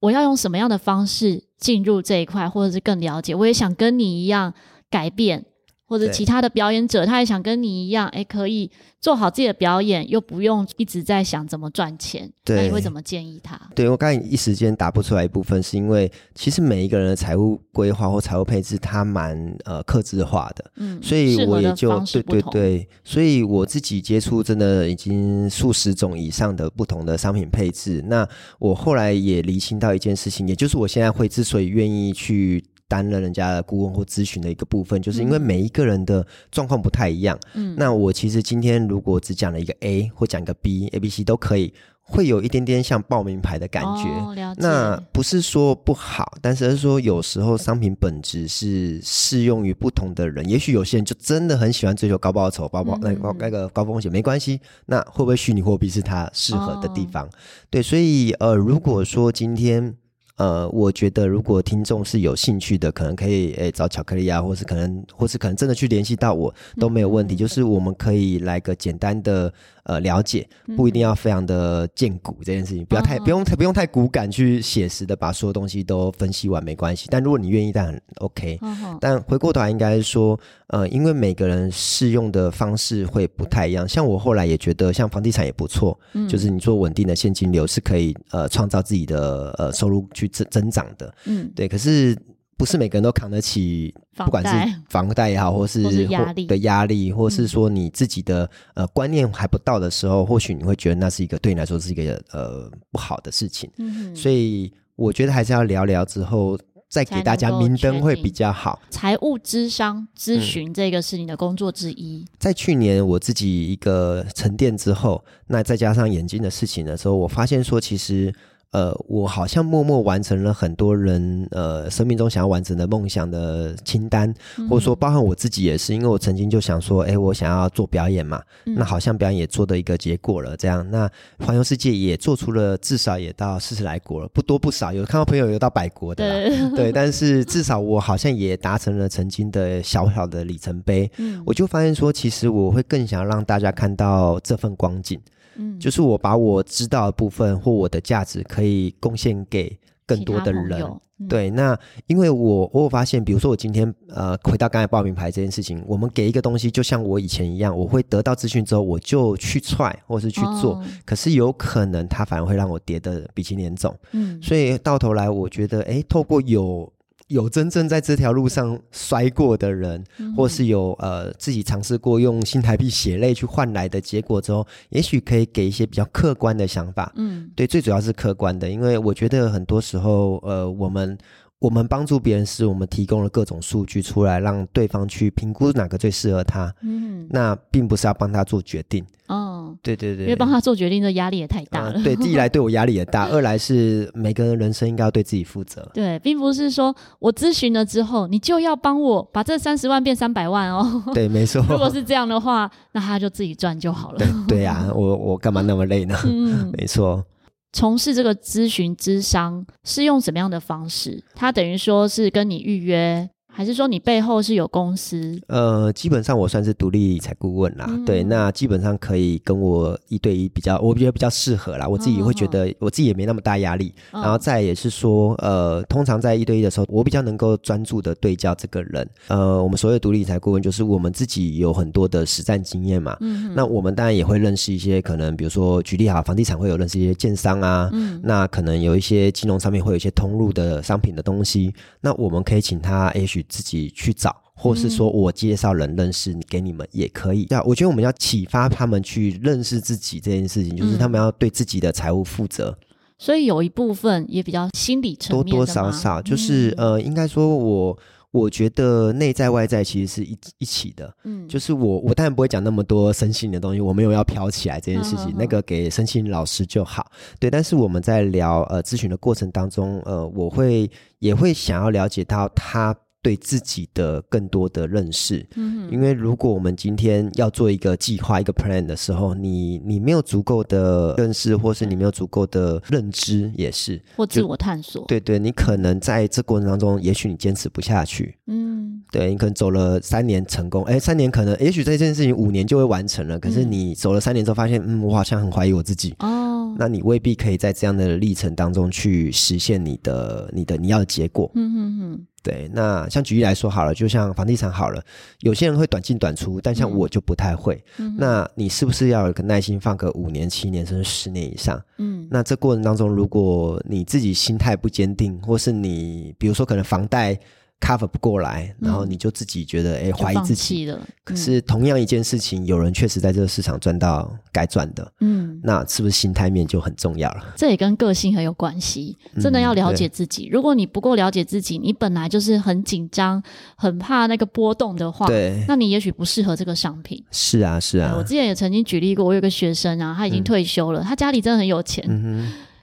[0.00, 4.52] 我要用什么样的方式进入这一块，或者是更了解，我也想跟你一样
[4.90, 5.44] 改变。
[5.92, 12.32] 或者其他的表演者，他也想跟你一样，哎，可以做好自己的表演，又不用一直在想怎么赚钱。
[12.42, 13.60] 对，那你会怎么建议他？
[13.74, 20.64] 对，我刚才一时间答不出来一部分，是因为其实每一个人的财务规划或财务配置，它蛮呃克制化的。
[20.76, 28.02] 嗯，所以我也就对对对，所以我自己接触真的已经数十种以上的不同的商品配置。
[28.06, 28.26] 那
[28.58, 32.64] 我后来也厘清到一件事情，也就是我现在会之所以愿意去。
[32.92, 37.38] 担任人家的顾问或咨询的一个部分，就是因为每一个人的状况不太一样。
[37.54, 44.54] 嗯，那我其实今天如果只讲了一个 A 或讲一个 B，A、B、C 都可以，会有一点点像报名牌的感觉。
[44.58, 50.46] 那不是说不好，但是是说有时候商品本质是适用于不同的人。
[50.46, 54.60] 也许有些人就真的很喜欢追求高报酬、高报那个那个高风险，没关系。
[54.84, 57.24] 那会不会虚拟货币是他适合的地方？
[57.24, 57.30] 哦，
[57.70, 59.96] 对，所以呃，如果说今天。
[60.42, 67.36] 呃，我觉得如果听众是有兴趣的，可能可以诶找巧克力啊，或是可能，或是可能真的去联系到我都没有问题。
[67.36, 69.52] 就是我们可以来个简单的
[69.84, 77.08] 呃了解，不一定要非常的见骨这件事情，不要太不用太不用太骨感去写实的把所有东西都分析完没关系。
[77.10, 78.58] 但如果你愿意，但很 OK。
[78.62, 83.88] 嗯、但回过头来应该是说，呃，因为每个人适用的方式会不太一样。
[83.88, 90.02] 像我后来也觉得，像房地产也不错，嗯、就是你做稳定的现金流是可以呃创造自己的呃收入。
[90.12, 92.14] 去增增长的，嗯，对，可是
[92.56, 103.68] 不是每个人都扛得起，不管是房贷也好，或是压力的压力，或是说你自己的呃观念还不到的时候，或许你会觉得那是一个对你来说是一个呃不好的事情。
[103.78, 106.56] 嗯，所以我觉得还是要聊聊之后
[106.88, 108.80] 再给大家明灯会比较好。
[108.90, 112.24] 财务咨商咨询这个是你的工作之一。
[112.38, 118.32] 在去年我自己一个沉淀之后，那再加上眼睛的事情的时候，我发现说其实。
[118.72, 131.06] 呃，我好像默默完成了很多人呃生命中想要完成的梦想的清单，嗯、或者说包含我自己也是，因为我曾经就想说，哎，我想要做表演嘛，嗯、那好像表演也做的一个结果了，这样，那
[131.38, 145.20] 环游世界也做出了至少也到四十来国了，不多不少，有看到朋友有到百国的啦，对，对，但是至少我好像也达成了曾经的小小的里程碑，嗯、我就发现说，其实我会更想让大家看到这份光景。
[145.56, 150.82] 嗯，就是我把我知道的部分或我的价值可以贡献给更多的人。
[151.18, 163.96] 嗯、对，那因为我我有发现，比如说我今天呃回到刚才报名牌这件事情，我们给一个东西，就像我以前一样，我会得到资讯之后，我就去踹或是去做，哦、可是有可能它反而会让我跌得鼻青脸肿。
[164.12, 166.92] 嗯，所以到头来我觉得，哎，透过有。
[167.32, 170.04] 有真正在这条路上摔过的人，
[170.36, 177.12] 或是有呃自己尝试过用新台币血泪去换来的结果之后，也许可以给一些比较客观的想法。
[177.16, 181.18] 嗯，对，最主要是客观的，因为我觉得很多时候，呃，我们。
[181.62, 186.74] 我们帮助别人是，我们提供了各种数据出来，让对方去评估哪个最适合他。
[186.82, 189.04] 嗯，那并不是要帮他做决定。
[189.28, 191.92] 哦，对对对，因为帮他做决定的压力也太大了。
[191.92, 195.88] 呃、对，第一来对我压力也大， 二来是每个人人生应该要对自己负责。
[195.94, 201.00] 对，并不是说我咨询了之后，你就要帮我把这三十万变三百万哦。
[201.14, 201.64] 对，没错。
[201.70, 204.18] 如果是这样的话，那他就自己赚就好了。
[204.18, 206.18] 对对呀、啊，我我干嘛那么累呢？
[206.26, 207.24] 嗯，没错。
[207.72, 211.24] 从事这个咨询咨商是用什么样的方式？
[211.34, 213.28] 他等于说是跟你预约。
[213.54, 215.38] 还是说你背后是有公司？
[215.46, 217.84] 呃，基本上我算是独立理财顾问啦。
[217.86, 221.86] 嗯、对，那基本上可以跟我一对一比较，我觉得比较适合啦。
[221.86, 223.94] 我自己会觉得我自己也没那么大压力。
[224.12, 229.06] 哦、然后再也是说，呃，通常在一对一的时候，我比较能够专注的对焦这个人。
[229.28, 233.14] 呃，我们所谓独立理财顾问，就是我们自己有很多的实战经验嘛。
[233.20, 233.52] 嗯。
[233.54, 237.90] 那我们当然也会认识一些可能，比如说举例哈，房地产会有认识一些建商啊。
[237.92, 238.18] 嗯。
[238.24, 243.41] 那可能有一些金融上面会有一些通路的商品的东西，那我们可以请他也许。
[243.48, 247.46] 自己去找，或是说我介绍人认识给你们也可以。
[247.46, 252.76] 对啊，我觉得我们要启发他们去认识自己这件事情，就是他们要对自己的财务负责。
[253.18, 257.96] 所以有一部分也比较心理层面的，多多少少就是呃，应该说我
[258.32, 261.14] 我觉得内在外在其实是一一起的。
[261.22, 267.12] 嗯，就是我我当然不会讲那么多身心的东西，我没有要飘起来这件事情，那个给身心老师就好。
[267.38, 272.92] 对，但是我们在聊呃咨询的过程当中，呃，我会也会想要了解到他。
[273.22, 285.04] 对自己的更多的认识，嗯，因为如果我们今天要做一个计划、一个 plan 的时候，你你没有足够的认识，或是你没有足够的认知，也是或自我探索。
[285.06, 296.12] 对对，你可能在这过程当中，也许你坚持不下去，嗯，对，你可能走了三年成功，哎，三年可能，也许这件事情五年就会完成了，可是你走了三年之后，发现，嗯，我好像很怀疑我自己。
[296.18, 302.26] 哦，那你未必可以在这样的历程当中去实现你的、你的你要的结果，嗯嗯嗯。
[302.42, 305.02] 对，那像举例来说好了，就像房地产好了，
[305.40, 307.82] 有些人会短进短出，但像我就不太会。
[307.98, 311.80] 嗯、那你是不是要有个耐心，放个五年、七年甚至十年以上？
[311.98, 317.38] 嗯，那这过程当中，如果你自己心态不坚定，或是你比如说可能房贷。
[317.82, 321.00] Cover 不过来，然后你就自己觉得哎，怀疑自己了。
[321.24, 327.52] 可是同样一件事情，有人确实在这个市场赚到该赚的，嗯，那是不是心态面就很重要了？
[327.56, 330.48] 这也跟个性很有关系，真的要了解自己。
[330.52, 333.42] 如果你不够了解自己，你本来就是很紧张、
[333.74, 337.22] 很怕那个波动的话，对，那你也许不适合这个商品。
[337.32, 338.14] 是啊，是啊。
[338.16, 342.04] 我之前也曾经举例过，我有个学生啊，他已经退休了，他家里真的很有钱，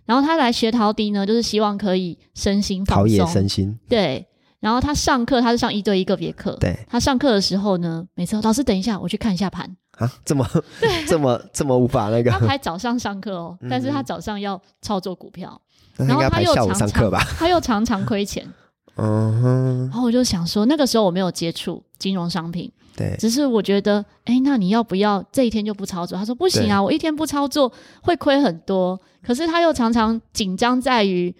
[0.06, 4.26] 然后他来学陶笛呢，就是希望可以身心陶冶身心，对。
[4.60, 6.56] 然后他上课，他是上一对一个别课。
[6.60, 9.66] 对，他上课的时候呢，每次老师等一下，我去看一下盘
[9.98, 10.46] 啊，这么
[11.08, 12.30] 这么这么无法那个。
[12.32, 15.60] 他还早上上课哦，但是他早上要操作股票，
[15.98, 18.46] 嗯、然后他又常常他又常常亏钱。
[18.98, 19.80] 嗯哼。
[19.90, 26.18] 然后我就想说，那个时候我没有接触金融商品，对，只是我觉得，哎，那你要不要这一天就不操作？
[26.18, 29.00] 他说不行啊，我一天不操作会亏很多。
[29.24, 31.34] 可是他又常常紧张在于，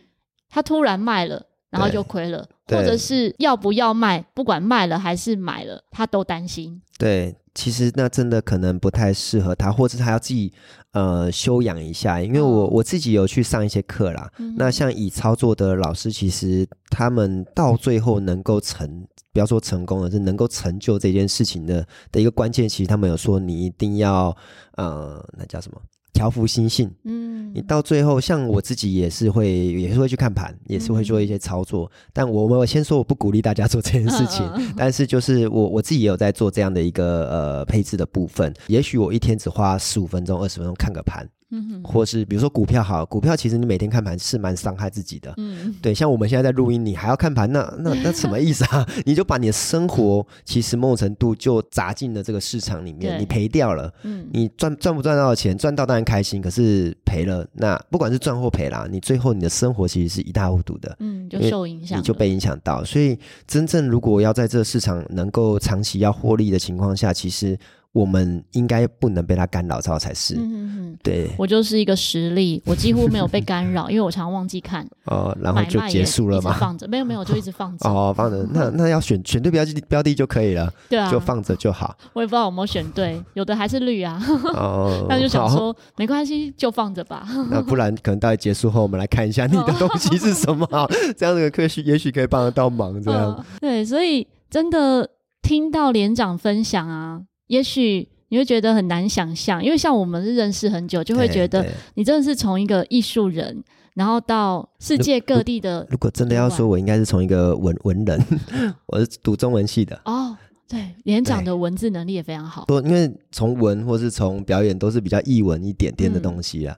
[0.50, 2.48] 他突然卖了，然后就亏了。
[2.68, 6.80] 或者是要不要卖，不管卖了还是买了，他都担心。
[7.00, 10.54] 对，其实那真的可能不太适合他，或者他要自己
[10.92, 12.22] 呃修养一下。
[12.22, 14.32] 因为我、哦、我自己有去上一些课啦。
[14.38, 22.70] 嗯、那像已操作的老师，其实他们到最后能够成，不要说成功了，是能够成就这件事情的的一个关键。
[22.70, 24.36] 其实他们有说，你一定要
[24.78, 25.82] 呃，那叫什么？
[26.20, 31.86] 调服心性，嗯，你到最后，像我自己也是会，也是会去看盘，也是会做一些操作。
[31.86, 34.46] 嗯、但我我先说，我不鼓励大家做这件事情。
[34.58, 38.54] 嗯、但是就是我我自己也有在做这样的一个呃配置的部分。
[38.68, 41.26] 也许我一天只花十五分钟、二十分钟看个盘。
[41.52, 45.34] 嗯哼，或是比如说股票好，股票其实你每天看盘是蛮伤害自己的。
[45.38, 48.88] 嗯，对，像我们现在在录音，你还要看盘，那那那什么意思啊？
[49.06, 53.92] 你就把你的生活其实某种程度就砸进了这个市场里面，你赔掉了。
[54.04, 55.58] 嗯，你赚赚不赚到钱？
[55.58, 60.96] 赚到当然开心，可是赔了，那不管是赚或赔啦，你最后你的生活其实是一塌糊涂的。
[61.00, 62.84] 嗯，就受影响，你就被影响到。
[62.84, 67.58] 所以真正如果要在这个市场能够长期要获利的情况下，其实。
[67.92, 70.36] 我们应该不能被他干扰到才是。
[70.36, 74.88] 嗯嗯嗯，对，我就是一个实例，我几乎没有被干扰， 因为我常常忘记看。
[75.06, 76.56] 哦，然后就结束了嘛？
[76.60, 77.90] 放着，没有没有，就一直放着。
[77.90, 80.72] 哦，放着，那那要选选对标的标的就可以了。
[80.88, 81.96] 对啊，就放着就好。
[82.14, 84.22] 我也不知道有没有选对，有的还是绿啊。
[84.54, 87.28] 哦， 那就想说没关系，就放着吧。
[87.50, 90.68] 那不然可能到结束后，我们来看一下你的东西是什么，
[91.18, 93.02] 这样子可许也许可以帮得到忙。
[93.02, 95.10] 这样对，所以真的
[95.42, 97.24] 听到连长分享啊。
[97.50, 103.64] 也许你会觉得很难想象，因为像我们是认识很久，就会觉得你真的是从一个艺术人，
[103.96, 105.86] 然后到世界各地的。
[105.90, 108.24] 如果真的要说，我应该是从一个文文人，
[108.86, 110.00] 我是读中文系的。
[110.06, 110.38] 哦，
[110.68, 112.66] 对，连长的文字能力也非常好。
[112.66, 116.78] 不，因为从文或是从表演都是比较艺文一点点的东西啊，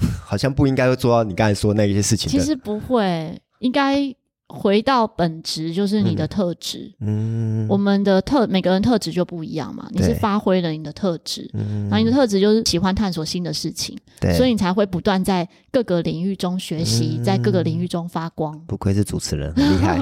[0.00, 2.30] 嗯、 好像不应该会做到你刚才说的那些事情。
[2.30, 4.14] 其实不会，应该。
[4.48, 6.92] 回到本质就是你的特质。
[7.00, 9.88] 嗯，我们的特每个人特质就不一样嘛。
[9.90, 18.58] 你是发挥了你的特质，然后你的特质就是喜欢探索新的事情，对，所以你才会不断在各个领域中学习，在各个领域中发光。
[18.66, 19.98] 不愧是主持人，很厉害。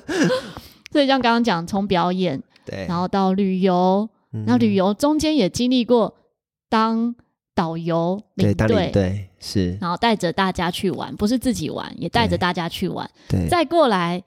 [0.90, 6.14] 所以像刚刚讲，从表演，对，然后到旅游，然后旅游中间也经历过
[6.68, 7.14] 当。
[7.60, 13.08] 导游领队对是，然后带着大家去玩，不是自己玩，也带着大家去玩。
[13.28, 14.22] 对，再过来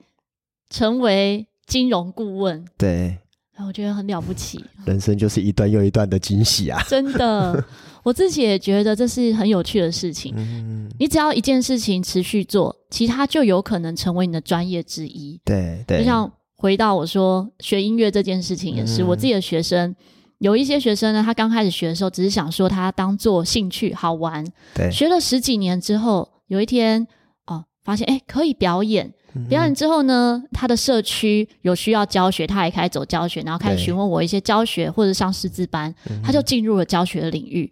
[0.70, 3.18] 成为金融顾问，对，
[3.66, 4.64] 我觉得很了不起。
[4.86, 6.80] 人生就是一段又一段的惊喜啊！
[6.88, 7.64] 真的，
[8.04, 10.32] 我自己也觉得这是很有趣的事情。
[10.36, 15.40] 嗯，你只要一件事情持续做，其他就有可能成为你的专业之一。
[15.44, 19.92] 对对，就像回到我说学音乐这件事情，也是、嗯、我自己的学生。
[20.38, 24.44] 有一些学生呢，他刚开始学的时候，只是想说他当做兴趣好玩。
[24.74, 27.06] 对，学了十几年之后，有一天
[27.46, 29.12] 哦，发现哎可以表演。
[29.48, 37.68] 表演之后呢，他的社区有需要教学，他也开始走教学，然后开始询问我一些教学或者上师资班，他就进入了教学的领域。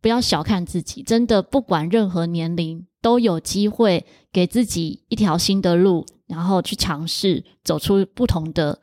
[0.00, 8.78] 不要小看自己，真的不管任何年龄都有机会给自己一条新的路，然后去尝试走出不同的。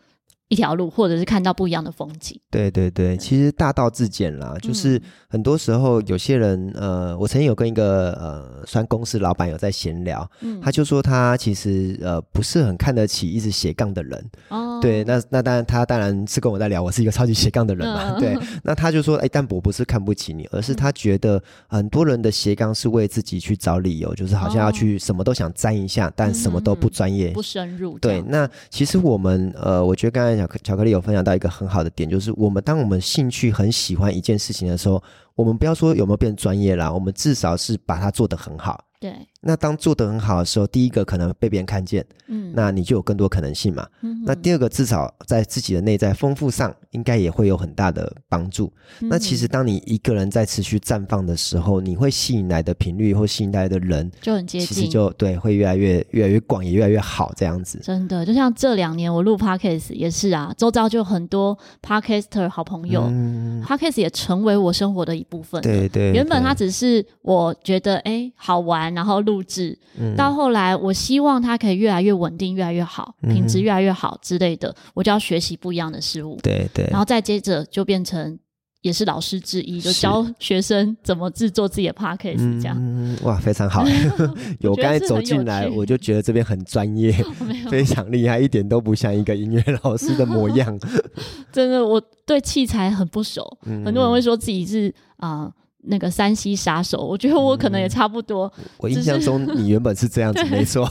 [0.51, 2.37] 一条路，或者是看到不一样的风景。
[2.49, 14.29] 对对对，其实大道至简啦，就是很多时候有些人，呃，我曾经有跟一个呃，算公司老板有在闲聊，嗯，他就说他其实呃不是很看得起一直斜杠的人。
[14.49, 18.15] 哦，对，那那当然他当然是跟我在聊，我是一个超级斜杠的人嘛。
[18.15, 27.97] 嗯、对， 那他就说，哎，但我不是看不起你，而是他觉得很多人的斜杠是为自己去找理由，就是好像要去什么都想沾一下，但什么都不专业、不深入。
[27.99, 30.40] 对，那其实我们呃，我觉得刚才。
[30.63, 35.01] 巧克力有分享到一个很好的点，就是我们当我们兴趣很喜欢一件事情的时候，
[35.35, 38.83] 我们不要说有没有变专业啦，我们至少是把它做得很好。
[38.99, 39.13] 对。
[39.41, 43.87] 那当做得很好的时候，第一个可能被别人看见，嗯，那你就有更多可能性嘛。
[44.01, 48.71] 嗯，那第二个至少在自己的内在丰富上，应该也会有很大的帮助。
[48.99, 57.79] 嗯、那其实当你一个人在持续绽放的时候，你会吸引来的频率或吸引来的人就很接近，其实就对，会越来越越来越广，也越来越好这样子。
[57.79, 65.59] 真的，就像这两年我录 Podcast 也是啊，周遭就很多 Podcaster 好朋友、嗯、Podcast 也成为我生活的一部分。
[65.63, 69.30] 对，对对，原本它只是我觉得哎好玩，然后录。
[69.31, 69.77] 录制，
[70.17, 76.37] 到后来，我希望它可以越来越稳定，越来越好，品质越来越好之类的，我就要学习不一样的事物。
[76.43, 78.37] 对对，然后再接着就变成
[78.81, 83.17] 也是老师之一，就教学生怎么制作自己的 podcast 这样。
[83.23, 83.85] 哇，非常好！
[84.59, 87.11] 有刚才走进来，我就觉得这边很专业，
[87.69, 90.77] 非常厉害，一点都不像一个音乐老师的模样。
[91.53, 95.51] 真的，我对器材很不熟，很多人会说自己是啊。
[95.83, 98.51] 那个山西杀手，我觉得我可能也差不多。
[98.57, 100.89] 嗯、我印象中你原本是这样子， 没错。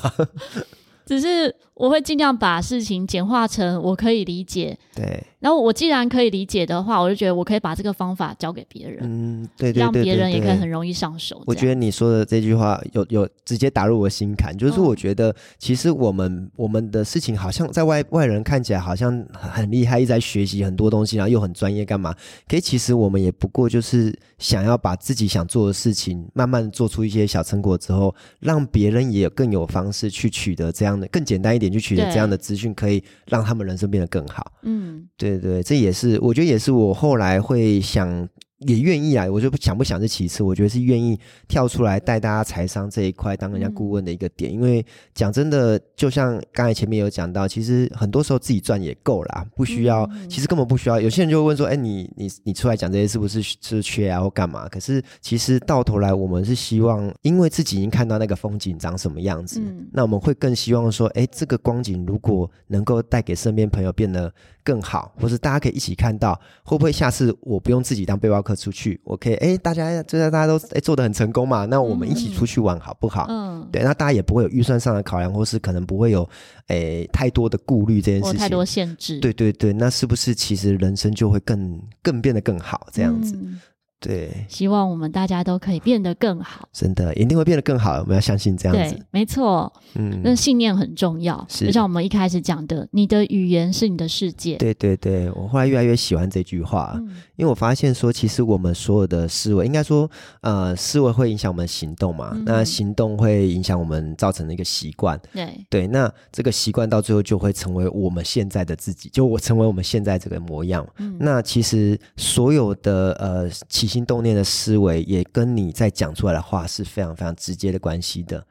[1.06, 4.78] 只是我会尽量把事情简化成我可以理解。
[4.94, 5.24] 对。
[5.40, 11.42] 然后我既然可以理解的话，我就觉得我可以把这个方法教给别人，嗯，对对对，让别人也可以很容易上手。
[11.46, 22.14] 我觉得你说的这句话有有直接打入我心坎，就是我觉得其实我们、哦、我们的事情好像在外外人看起来好像很厉害，一直在学习很多东西，然后又很专业，干嘛？
[22.46, 34.52] 可以其实我们也不过就是想要把自己想做的事情慢慢做出一些小成果之后，让别人也有更有方式去取得这样的更简单一点去取得这样的资讯，可以让他们人生变得更好。
[34.64, 35.30] 嗯，对。
[35.30, 38.28] 对对，这也是我觉得也是我后来会想
[38.66, 44.52] 也愿意啊，我就想不想是其次，我觉得是愿意跳出来带大家财商这一块当人家顾问的一个点。
[44.52, 44.84] 嗯、因为
[45.14, 51.00] 讲真的，就像刚才前面有讲到，其实很多时候自己赚也够啦，不需要，嗯、其实根本不需要。
[51.00, 64.32] 有些人就会问说：“哎，你你你出来讲这些是不是是缺啊或干嘛？”可是其实到头来，我们是希望，因为自己已经看到那个风景长什么样子，嗯、那我们会更希望说：“哎，这个光景如果能够带给身边朋友变得
[64.62, 71.64] 更好，或是大家可以一起看到，会不会下次我不用自己当背包客出去，我可以哎，大家这大家都哎做得很成功嘛？
[71.66, 73.26] 那我们一起出去玩好不好？
[73.28, 76.28] 嗯，对，那大家也不会有预算上的考量，或是可能不会有
[76.68, 79.18] 哎太多的顾虑这件事情，太多限制。
[79.20, 83.34] 对对对，那是不是其实人生就会更更变得更好这样子？
[83.36, 83.60] 嗯
[84.00, 87.98] 对，希望我们大家都可以变得更好，真的一定会变得更好。
[88.00, 91.44] 我们要相信这样子，对，没错，嗯，那信念很重要。
[91.50, 94.56] 是，就像我们一开始讲的，你的语言是你的世界。
[94.56, 105.20] 对对对，我后来越来越喜欢这句话，嗯、因为我发现说，其实我们所有的思维，应该说，呃，思维会影响我们行动嘛，嗯、那行动会影响我们造成的一个习惯。
[105.32, 110.86] 对对，那这个习惯到最后就会成为我们现在的自己，就我成为我们现在这个模样。
[110.96, 118.42] 嗯、那其实所有的呃起心动念的思维也跟你在讲出来的话是非常非常直接的关系的。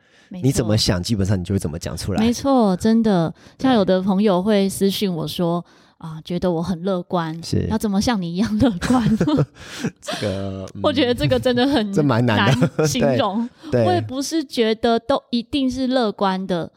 [0.44, 2.22] 你怎么想，基本上你就会怎么讲出来。
[2.22, 3.34] 没错，真的。
[3.58, 5.66] 像有的朋友会私信我说
[5.98, 9.18] 啊，觉得我很乐观，是要怎么像你一样乐观？
[10.02, 12.54] 这个、嗯、我觉得这个真的很这蛮难
[12.86, 13.50] 形容。
[13.74, 16.72] 我也不是觉得都一定是乐观的。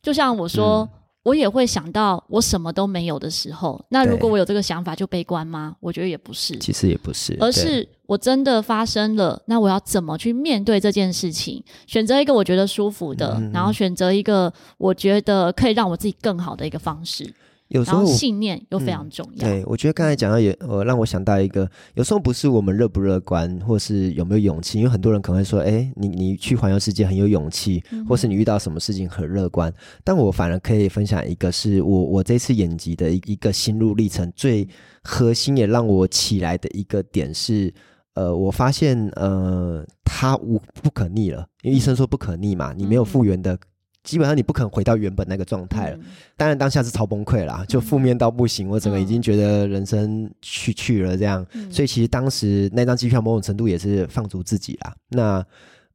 [0.00, 0.88] 就像我说。
[0.92, 0.95] 嗯
[1.26, 5.74] 我也会想到我什么都没有的时候，那如果我有这个想法就悲观吗？
[5.80, 11.60] 我觉得也不是，其实也不是，而是我真的发生了，那我要怎么去面对这件事情？
[11.88, 17.28] 选择一个我觉得舒服的，嗯、然后选择一个我觉得可以让我自己更好的一个方式。
[17.68, 19.48] 有时候信念又非常重要。
[19.48, 29.70] 嗯、对，我觉得刚才讲到也呃，让我想到一个，有时候不是我们乐不乐观，或是有没有勇气，因为很多人可能会说，哎，你你去环游世界很有勇气，或是你遇到什么事情很乐观。
[29.70, 34.68] 嗯、但我反而可以分享一个，是我我这次演集的一一个心路历程，最
[35.02, 37.72] 核心也让我起来的一个点是，
[38.14, 43.58] 呃，我发现呃，它无不可逆了，因为医生说不可逆嘛，你没有复原的。
[44.06, 46.04] 嗯基本上你不可能回到原本那个状态了，嗯、
[46.36, 55.44] 当然当下是超崩溃啦，就负面到不行，嗯、我整个已经觉得人生去去了这样，嗯、所以其实当时那张机票某种程度也是放逐自己啦，那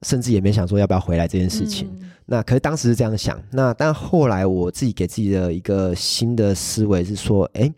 [0.01, 7.73] 甚至也没想说要不要回来这件事情，嗯、那可是当时是这样想，那但后来我自己给自己的一个新的思维是说，哎、欸，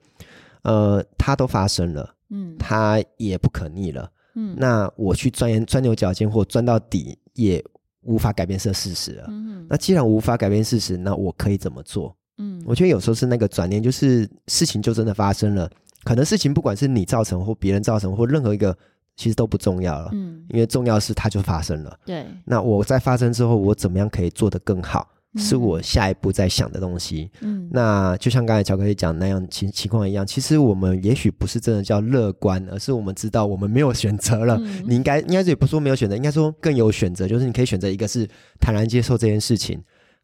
[0.63, 7.63] 呃，它都发生了，嗯，它也不可逆了，嗯，那我去钻研钻牛角尖或钻到底也。
[8.03, 9.25] 无法改变这事实了。
[9.29, 12.15] 嗯，那既然无法改变事实，那我可以怎么做？
[12.37, 15.69] 嗯，我觉得有时候是那个转念，就是事情就真的发生了。
[16.03, 18.75] 可能事情不管是你造成或别人造成或任何一个，
[19.15, 20.09] 其实都不重要了。
[20.13, 21.97] 嗯，因为重要的是它就发生了。
[22.05, 22.25] 对。
[22.45, 25.07] 那我在发生之后，我怎么样可以做得更好？
[25.35, 27.29] 是我下一步在想的东西。
[27.41, 34.57] 嗯，那就像刚才巧克力讲那样情情况一样，其实我们也许不是真的叫乐观，而是我们知道我们没有选择了。
[34.61, 38.27] 嗯、你应该应该也不说没有选择，应该说更有选择，就是你可以选择一个是
[38.59, 39.81] 坦然接受这件事情，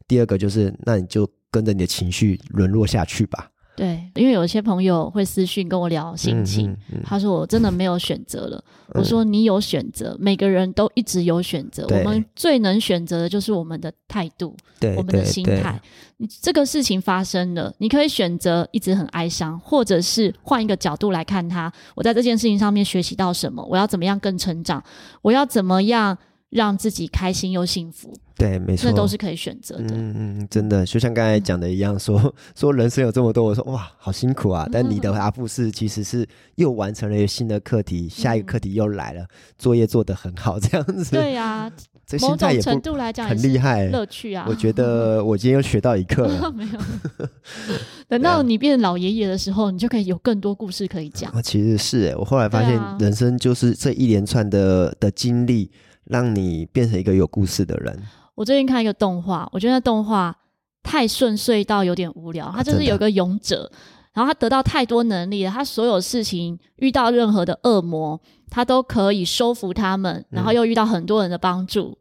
[0.08, 3.50] 第二个就是那你就跟着你的情绪沦落下去吧。
[3.80, 8.62] 对，因为有些朋友会私讯跟我聊心情，嗯嗯嗯、他说我真的没有选择了。
[8.88, 11.88] 嗯、我说你有选择，每个人都一直有选择。
[11.90, 15.82] 我们最能选择的就是我们的态度，对我们的心态。
[16.18, 21.72] 你这个事情发生了，你可以选择一直很哀伤，或者是换一个角度来看它。
[21.96, 23.66] 我在这件事情上面学习到什么？
[23.70, 24.84] 我要怎么样更成长？
[25.22, 26.18] 我要怎么样？
[26.50, 29.94] 让自己开心又幸福，对，没错，那都是可以选择的。
[29.94, 34.68] 嗯嗯，真的，就像刚才讲的一样，说、嗯、说人生有这么多，我说哇，好辛苦啊！
[34.72, 39.24] 但你的答复是，其实是又完成了一个新的课题，嗯、下一个课题又来了，
[39.60, 41.12] 作业做得很好，这样子。
[41.12, 41.72] 对呀、啊，
[42.08, 44.48] 这某种程度来讲很厉害，乐趣啊！
[44.50, 46.52] 我觉得 我今天又学到一课了。
[46.52, 47.28] 没有，
[48.10, 51.32] 等到你变老爷爷的时候，你就可以有更多故事可以讲。
[51.32, 55.70] 啊，其实是，我后来发现，人生就是这一连串的的经历。
[56.10, 57.98] 让你变成一个有故事的人。
[58.36, 60.36] 我最近看一个动画，我觉得那动画
[60.82, 62.52] 太顺遂到有点无聊。
[62.54, 63.72] 他就是有个勇者，
[64.14, 71.98] 然后他得到太多能力了，他所有事情遇到任何的恶魔，他都可以收服他们，然后又遇到很多人的帮助，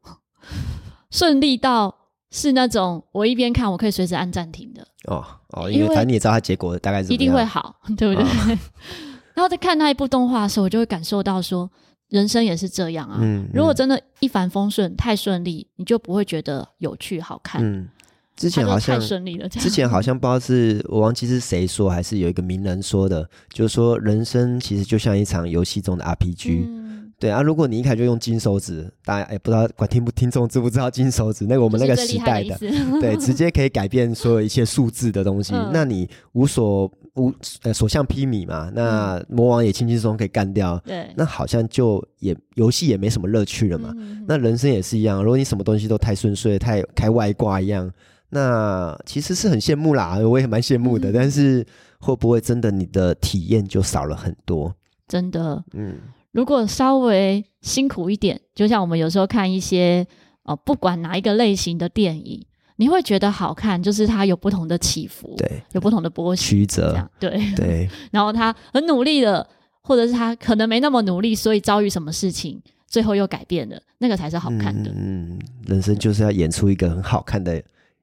[1.10, 1.94] 顺、嗯、利到
[2.30, 4.86] 是那种我一边看我可以随时按暂停的。
[5.04, 8.24] 哦哦，因为反正你也知道他结果大概是一定会好，对不对？
[8.24, 8.58] 哦、
[9.34, 11.70] 然后在看那一部动画的时候，我就会感受到说。
[12.08, 13.18] 人生也是这样啊！
[13.20, 17.62] 嗯嗯、如果真的一帆风顺、太顺利，你就不会觉得有趣、好看。
[17.62, 17.88] 嗯、
[18.36, 26.64] 之前好像太顺利了，之前好像不知道是我忘记是谁说，还是有一个名人说的，就是说人生其实就像一场游戏中的 RPG。
[26.66, 35.52] 嗯对啊，如果你一开始就用金手指，大家也不知道管听不听众知不知道金手指那个我们那个时代的，的对， 直接可以改变所有一切数字的东西。
[35.52, 40.80] 嗯、那你无所无呃所向披靡嘛，那魔王也轻轻松松可以干掉。
[40.86, 43.92] 对、嗯，那好像就也游戏也没什么乐趣了嘛。
[43.96, 47.90] 嗯、那人生也是一样，如果你什么东西都太顺遂、太开外挂一样，
[48.30, 51.10] 那其实是很羡慕啦，我也蛮羡慕的。
[51.10, 51.66] 嗯、但是
[51.98, 54.72] 会不会真的你的体验就少了很多？
[55.08, 55.96] 真的，嗯。
[56.38, 60.06] 如果稍微辛苦一点，就像我们有时候看一些
[60.44, 67.54] 哦，不管哪一个类型的电影，你会觉得好看，就是它有不同的起伏，对，有不同的波曲折，对对。
[67.56, 69.44] 对 然后他很努力的，
[69.82, 74.92] 或者是他可能没那么努力，所以遭遇什么事情，最后又改变了，那个才是好看的。
[74.94, 77.60] 嗯，人生就是要演出一个很好看的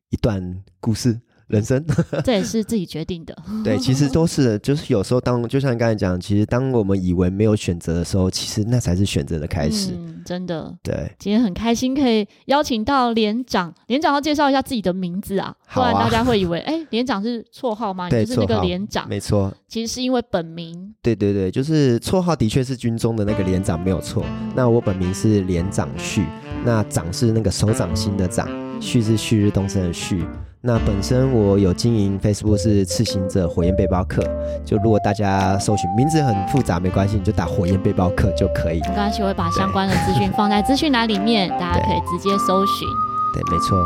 [0.09, 1.17] 一段故事。
[1.47, 1.83] 人生，
[2.23, 3.35] 这也是自己决定的。
[3.63, 9.91] 对，其实都是，就是有时候当，就像你刚才讲，其实当我们以为没有选择的时候，其实那才是选择的开始。
[9.95, 10.73] 嗯，真的。
[10.81, 18.09] 对，今天很开心可以邀请到连长，连长要介绍一下自己的名字啊，不然大家会以为，哎、欸，连长是绰号吗？
[18.11, 19.53] 对，就是那个连长，没错。
[19.67, 20.93] 其实是因为本名。
[21.01, 24.25] 对对对，就是绰号的确是军中的那个连长没有错。
[24.55, 26.25] 那我本名是连长旭，
[26.63, 28.49] 那长是那个手掌心的掌，
[28.81, 30.25] 旭是旭日东升的旭。
[30.67, 34.23] 那本身我有经营 Facebook 是赤行者火焰背包客，
[34.65, 38.79] 就如果大家搜寻名字很复杂没关系，你就打火焰背包客就可以。
[38.79, 42.87] 没关系，我会把相关的资讯放在资讯栏里面，大家可以直接搜寻。
[43.35, 43.77] 对，没错，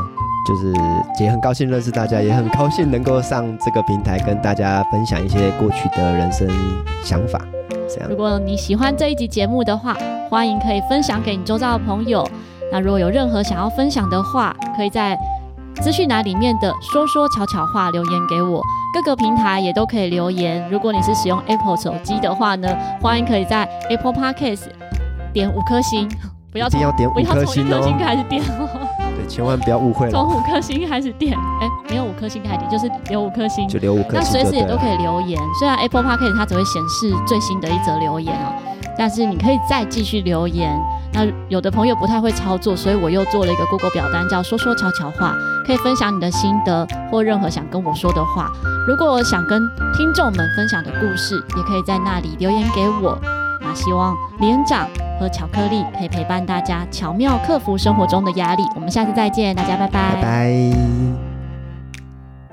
[0.48, 0.74] 就是
[1.22, 6.48] 也很高兴认识大家，也很高兴能够上这个平台跟大家分享一些过去的人生
[7.04, 7.42] 想法。
[7.90, 9.98] 这样，如果你喜欢这一集节目的话，
[10.30, 12.26] 欢迎可以分享给你周遭的朋友。
[12.72, 15.20] 那如果有任何想要分享的话，可以在。
[15.82, 18.62] 资讯栏里面的说说悄悄话留言给我，
[18.94, 20.68] 各个平台也都可以留言。
[20.70, 22.68] 如果你是使用 Apple 手机的话呢，
[23.02, 24.66] 欢迎可以在 Apple Podcast
[25.32, 26.10] 点五颗星，
[26.52, 28.44] 不要从要点五颗星哦，星开始点，
[29.16, 35.42] 对，千万不要误会了，从五颗星开始点，哎、欸，没有五颗星开始点，就是留五颗星，就留五颗星，那随时也都可以留言。
[35.58, 38.52] 虽然 Apple Podcast 它只会显示最新的一则留言哦，
[38.98, 40.78] 但是你可以再继续留言。
[41.12, 45.36] 那有的朋友不太会操作，所以我又做了一个 Google 表单，叫“说说悄悄话”，
[45.66, 48.50] 可以分享你的心得或任何想跟我说的话。
[48.88, 49.62] 如果想跟
[49.98, 53.18] 听众们分享的故事，也可以在那里留言给我。
[53.62, 54.88] 那希望连长
[55.20, 58.64] 和巧克力可以陪伴大家，巧妙克服生活中的压力。
[58.76, 60.16] 我们下次再见，大家拜拜。
[60.16, 61.29] 拜拜。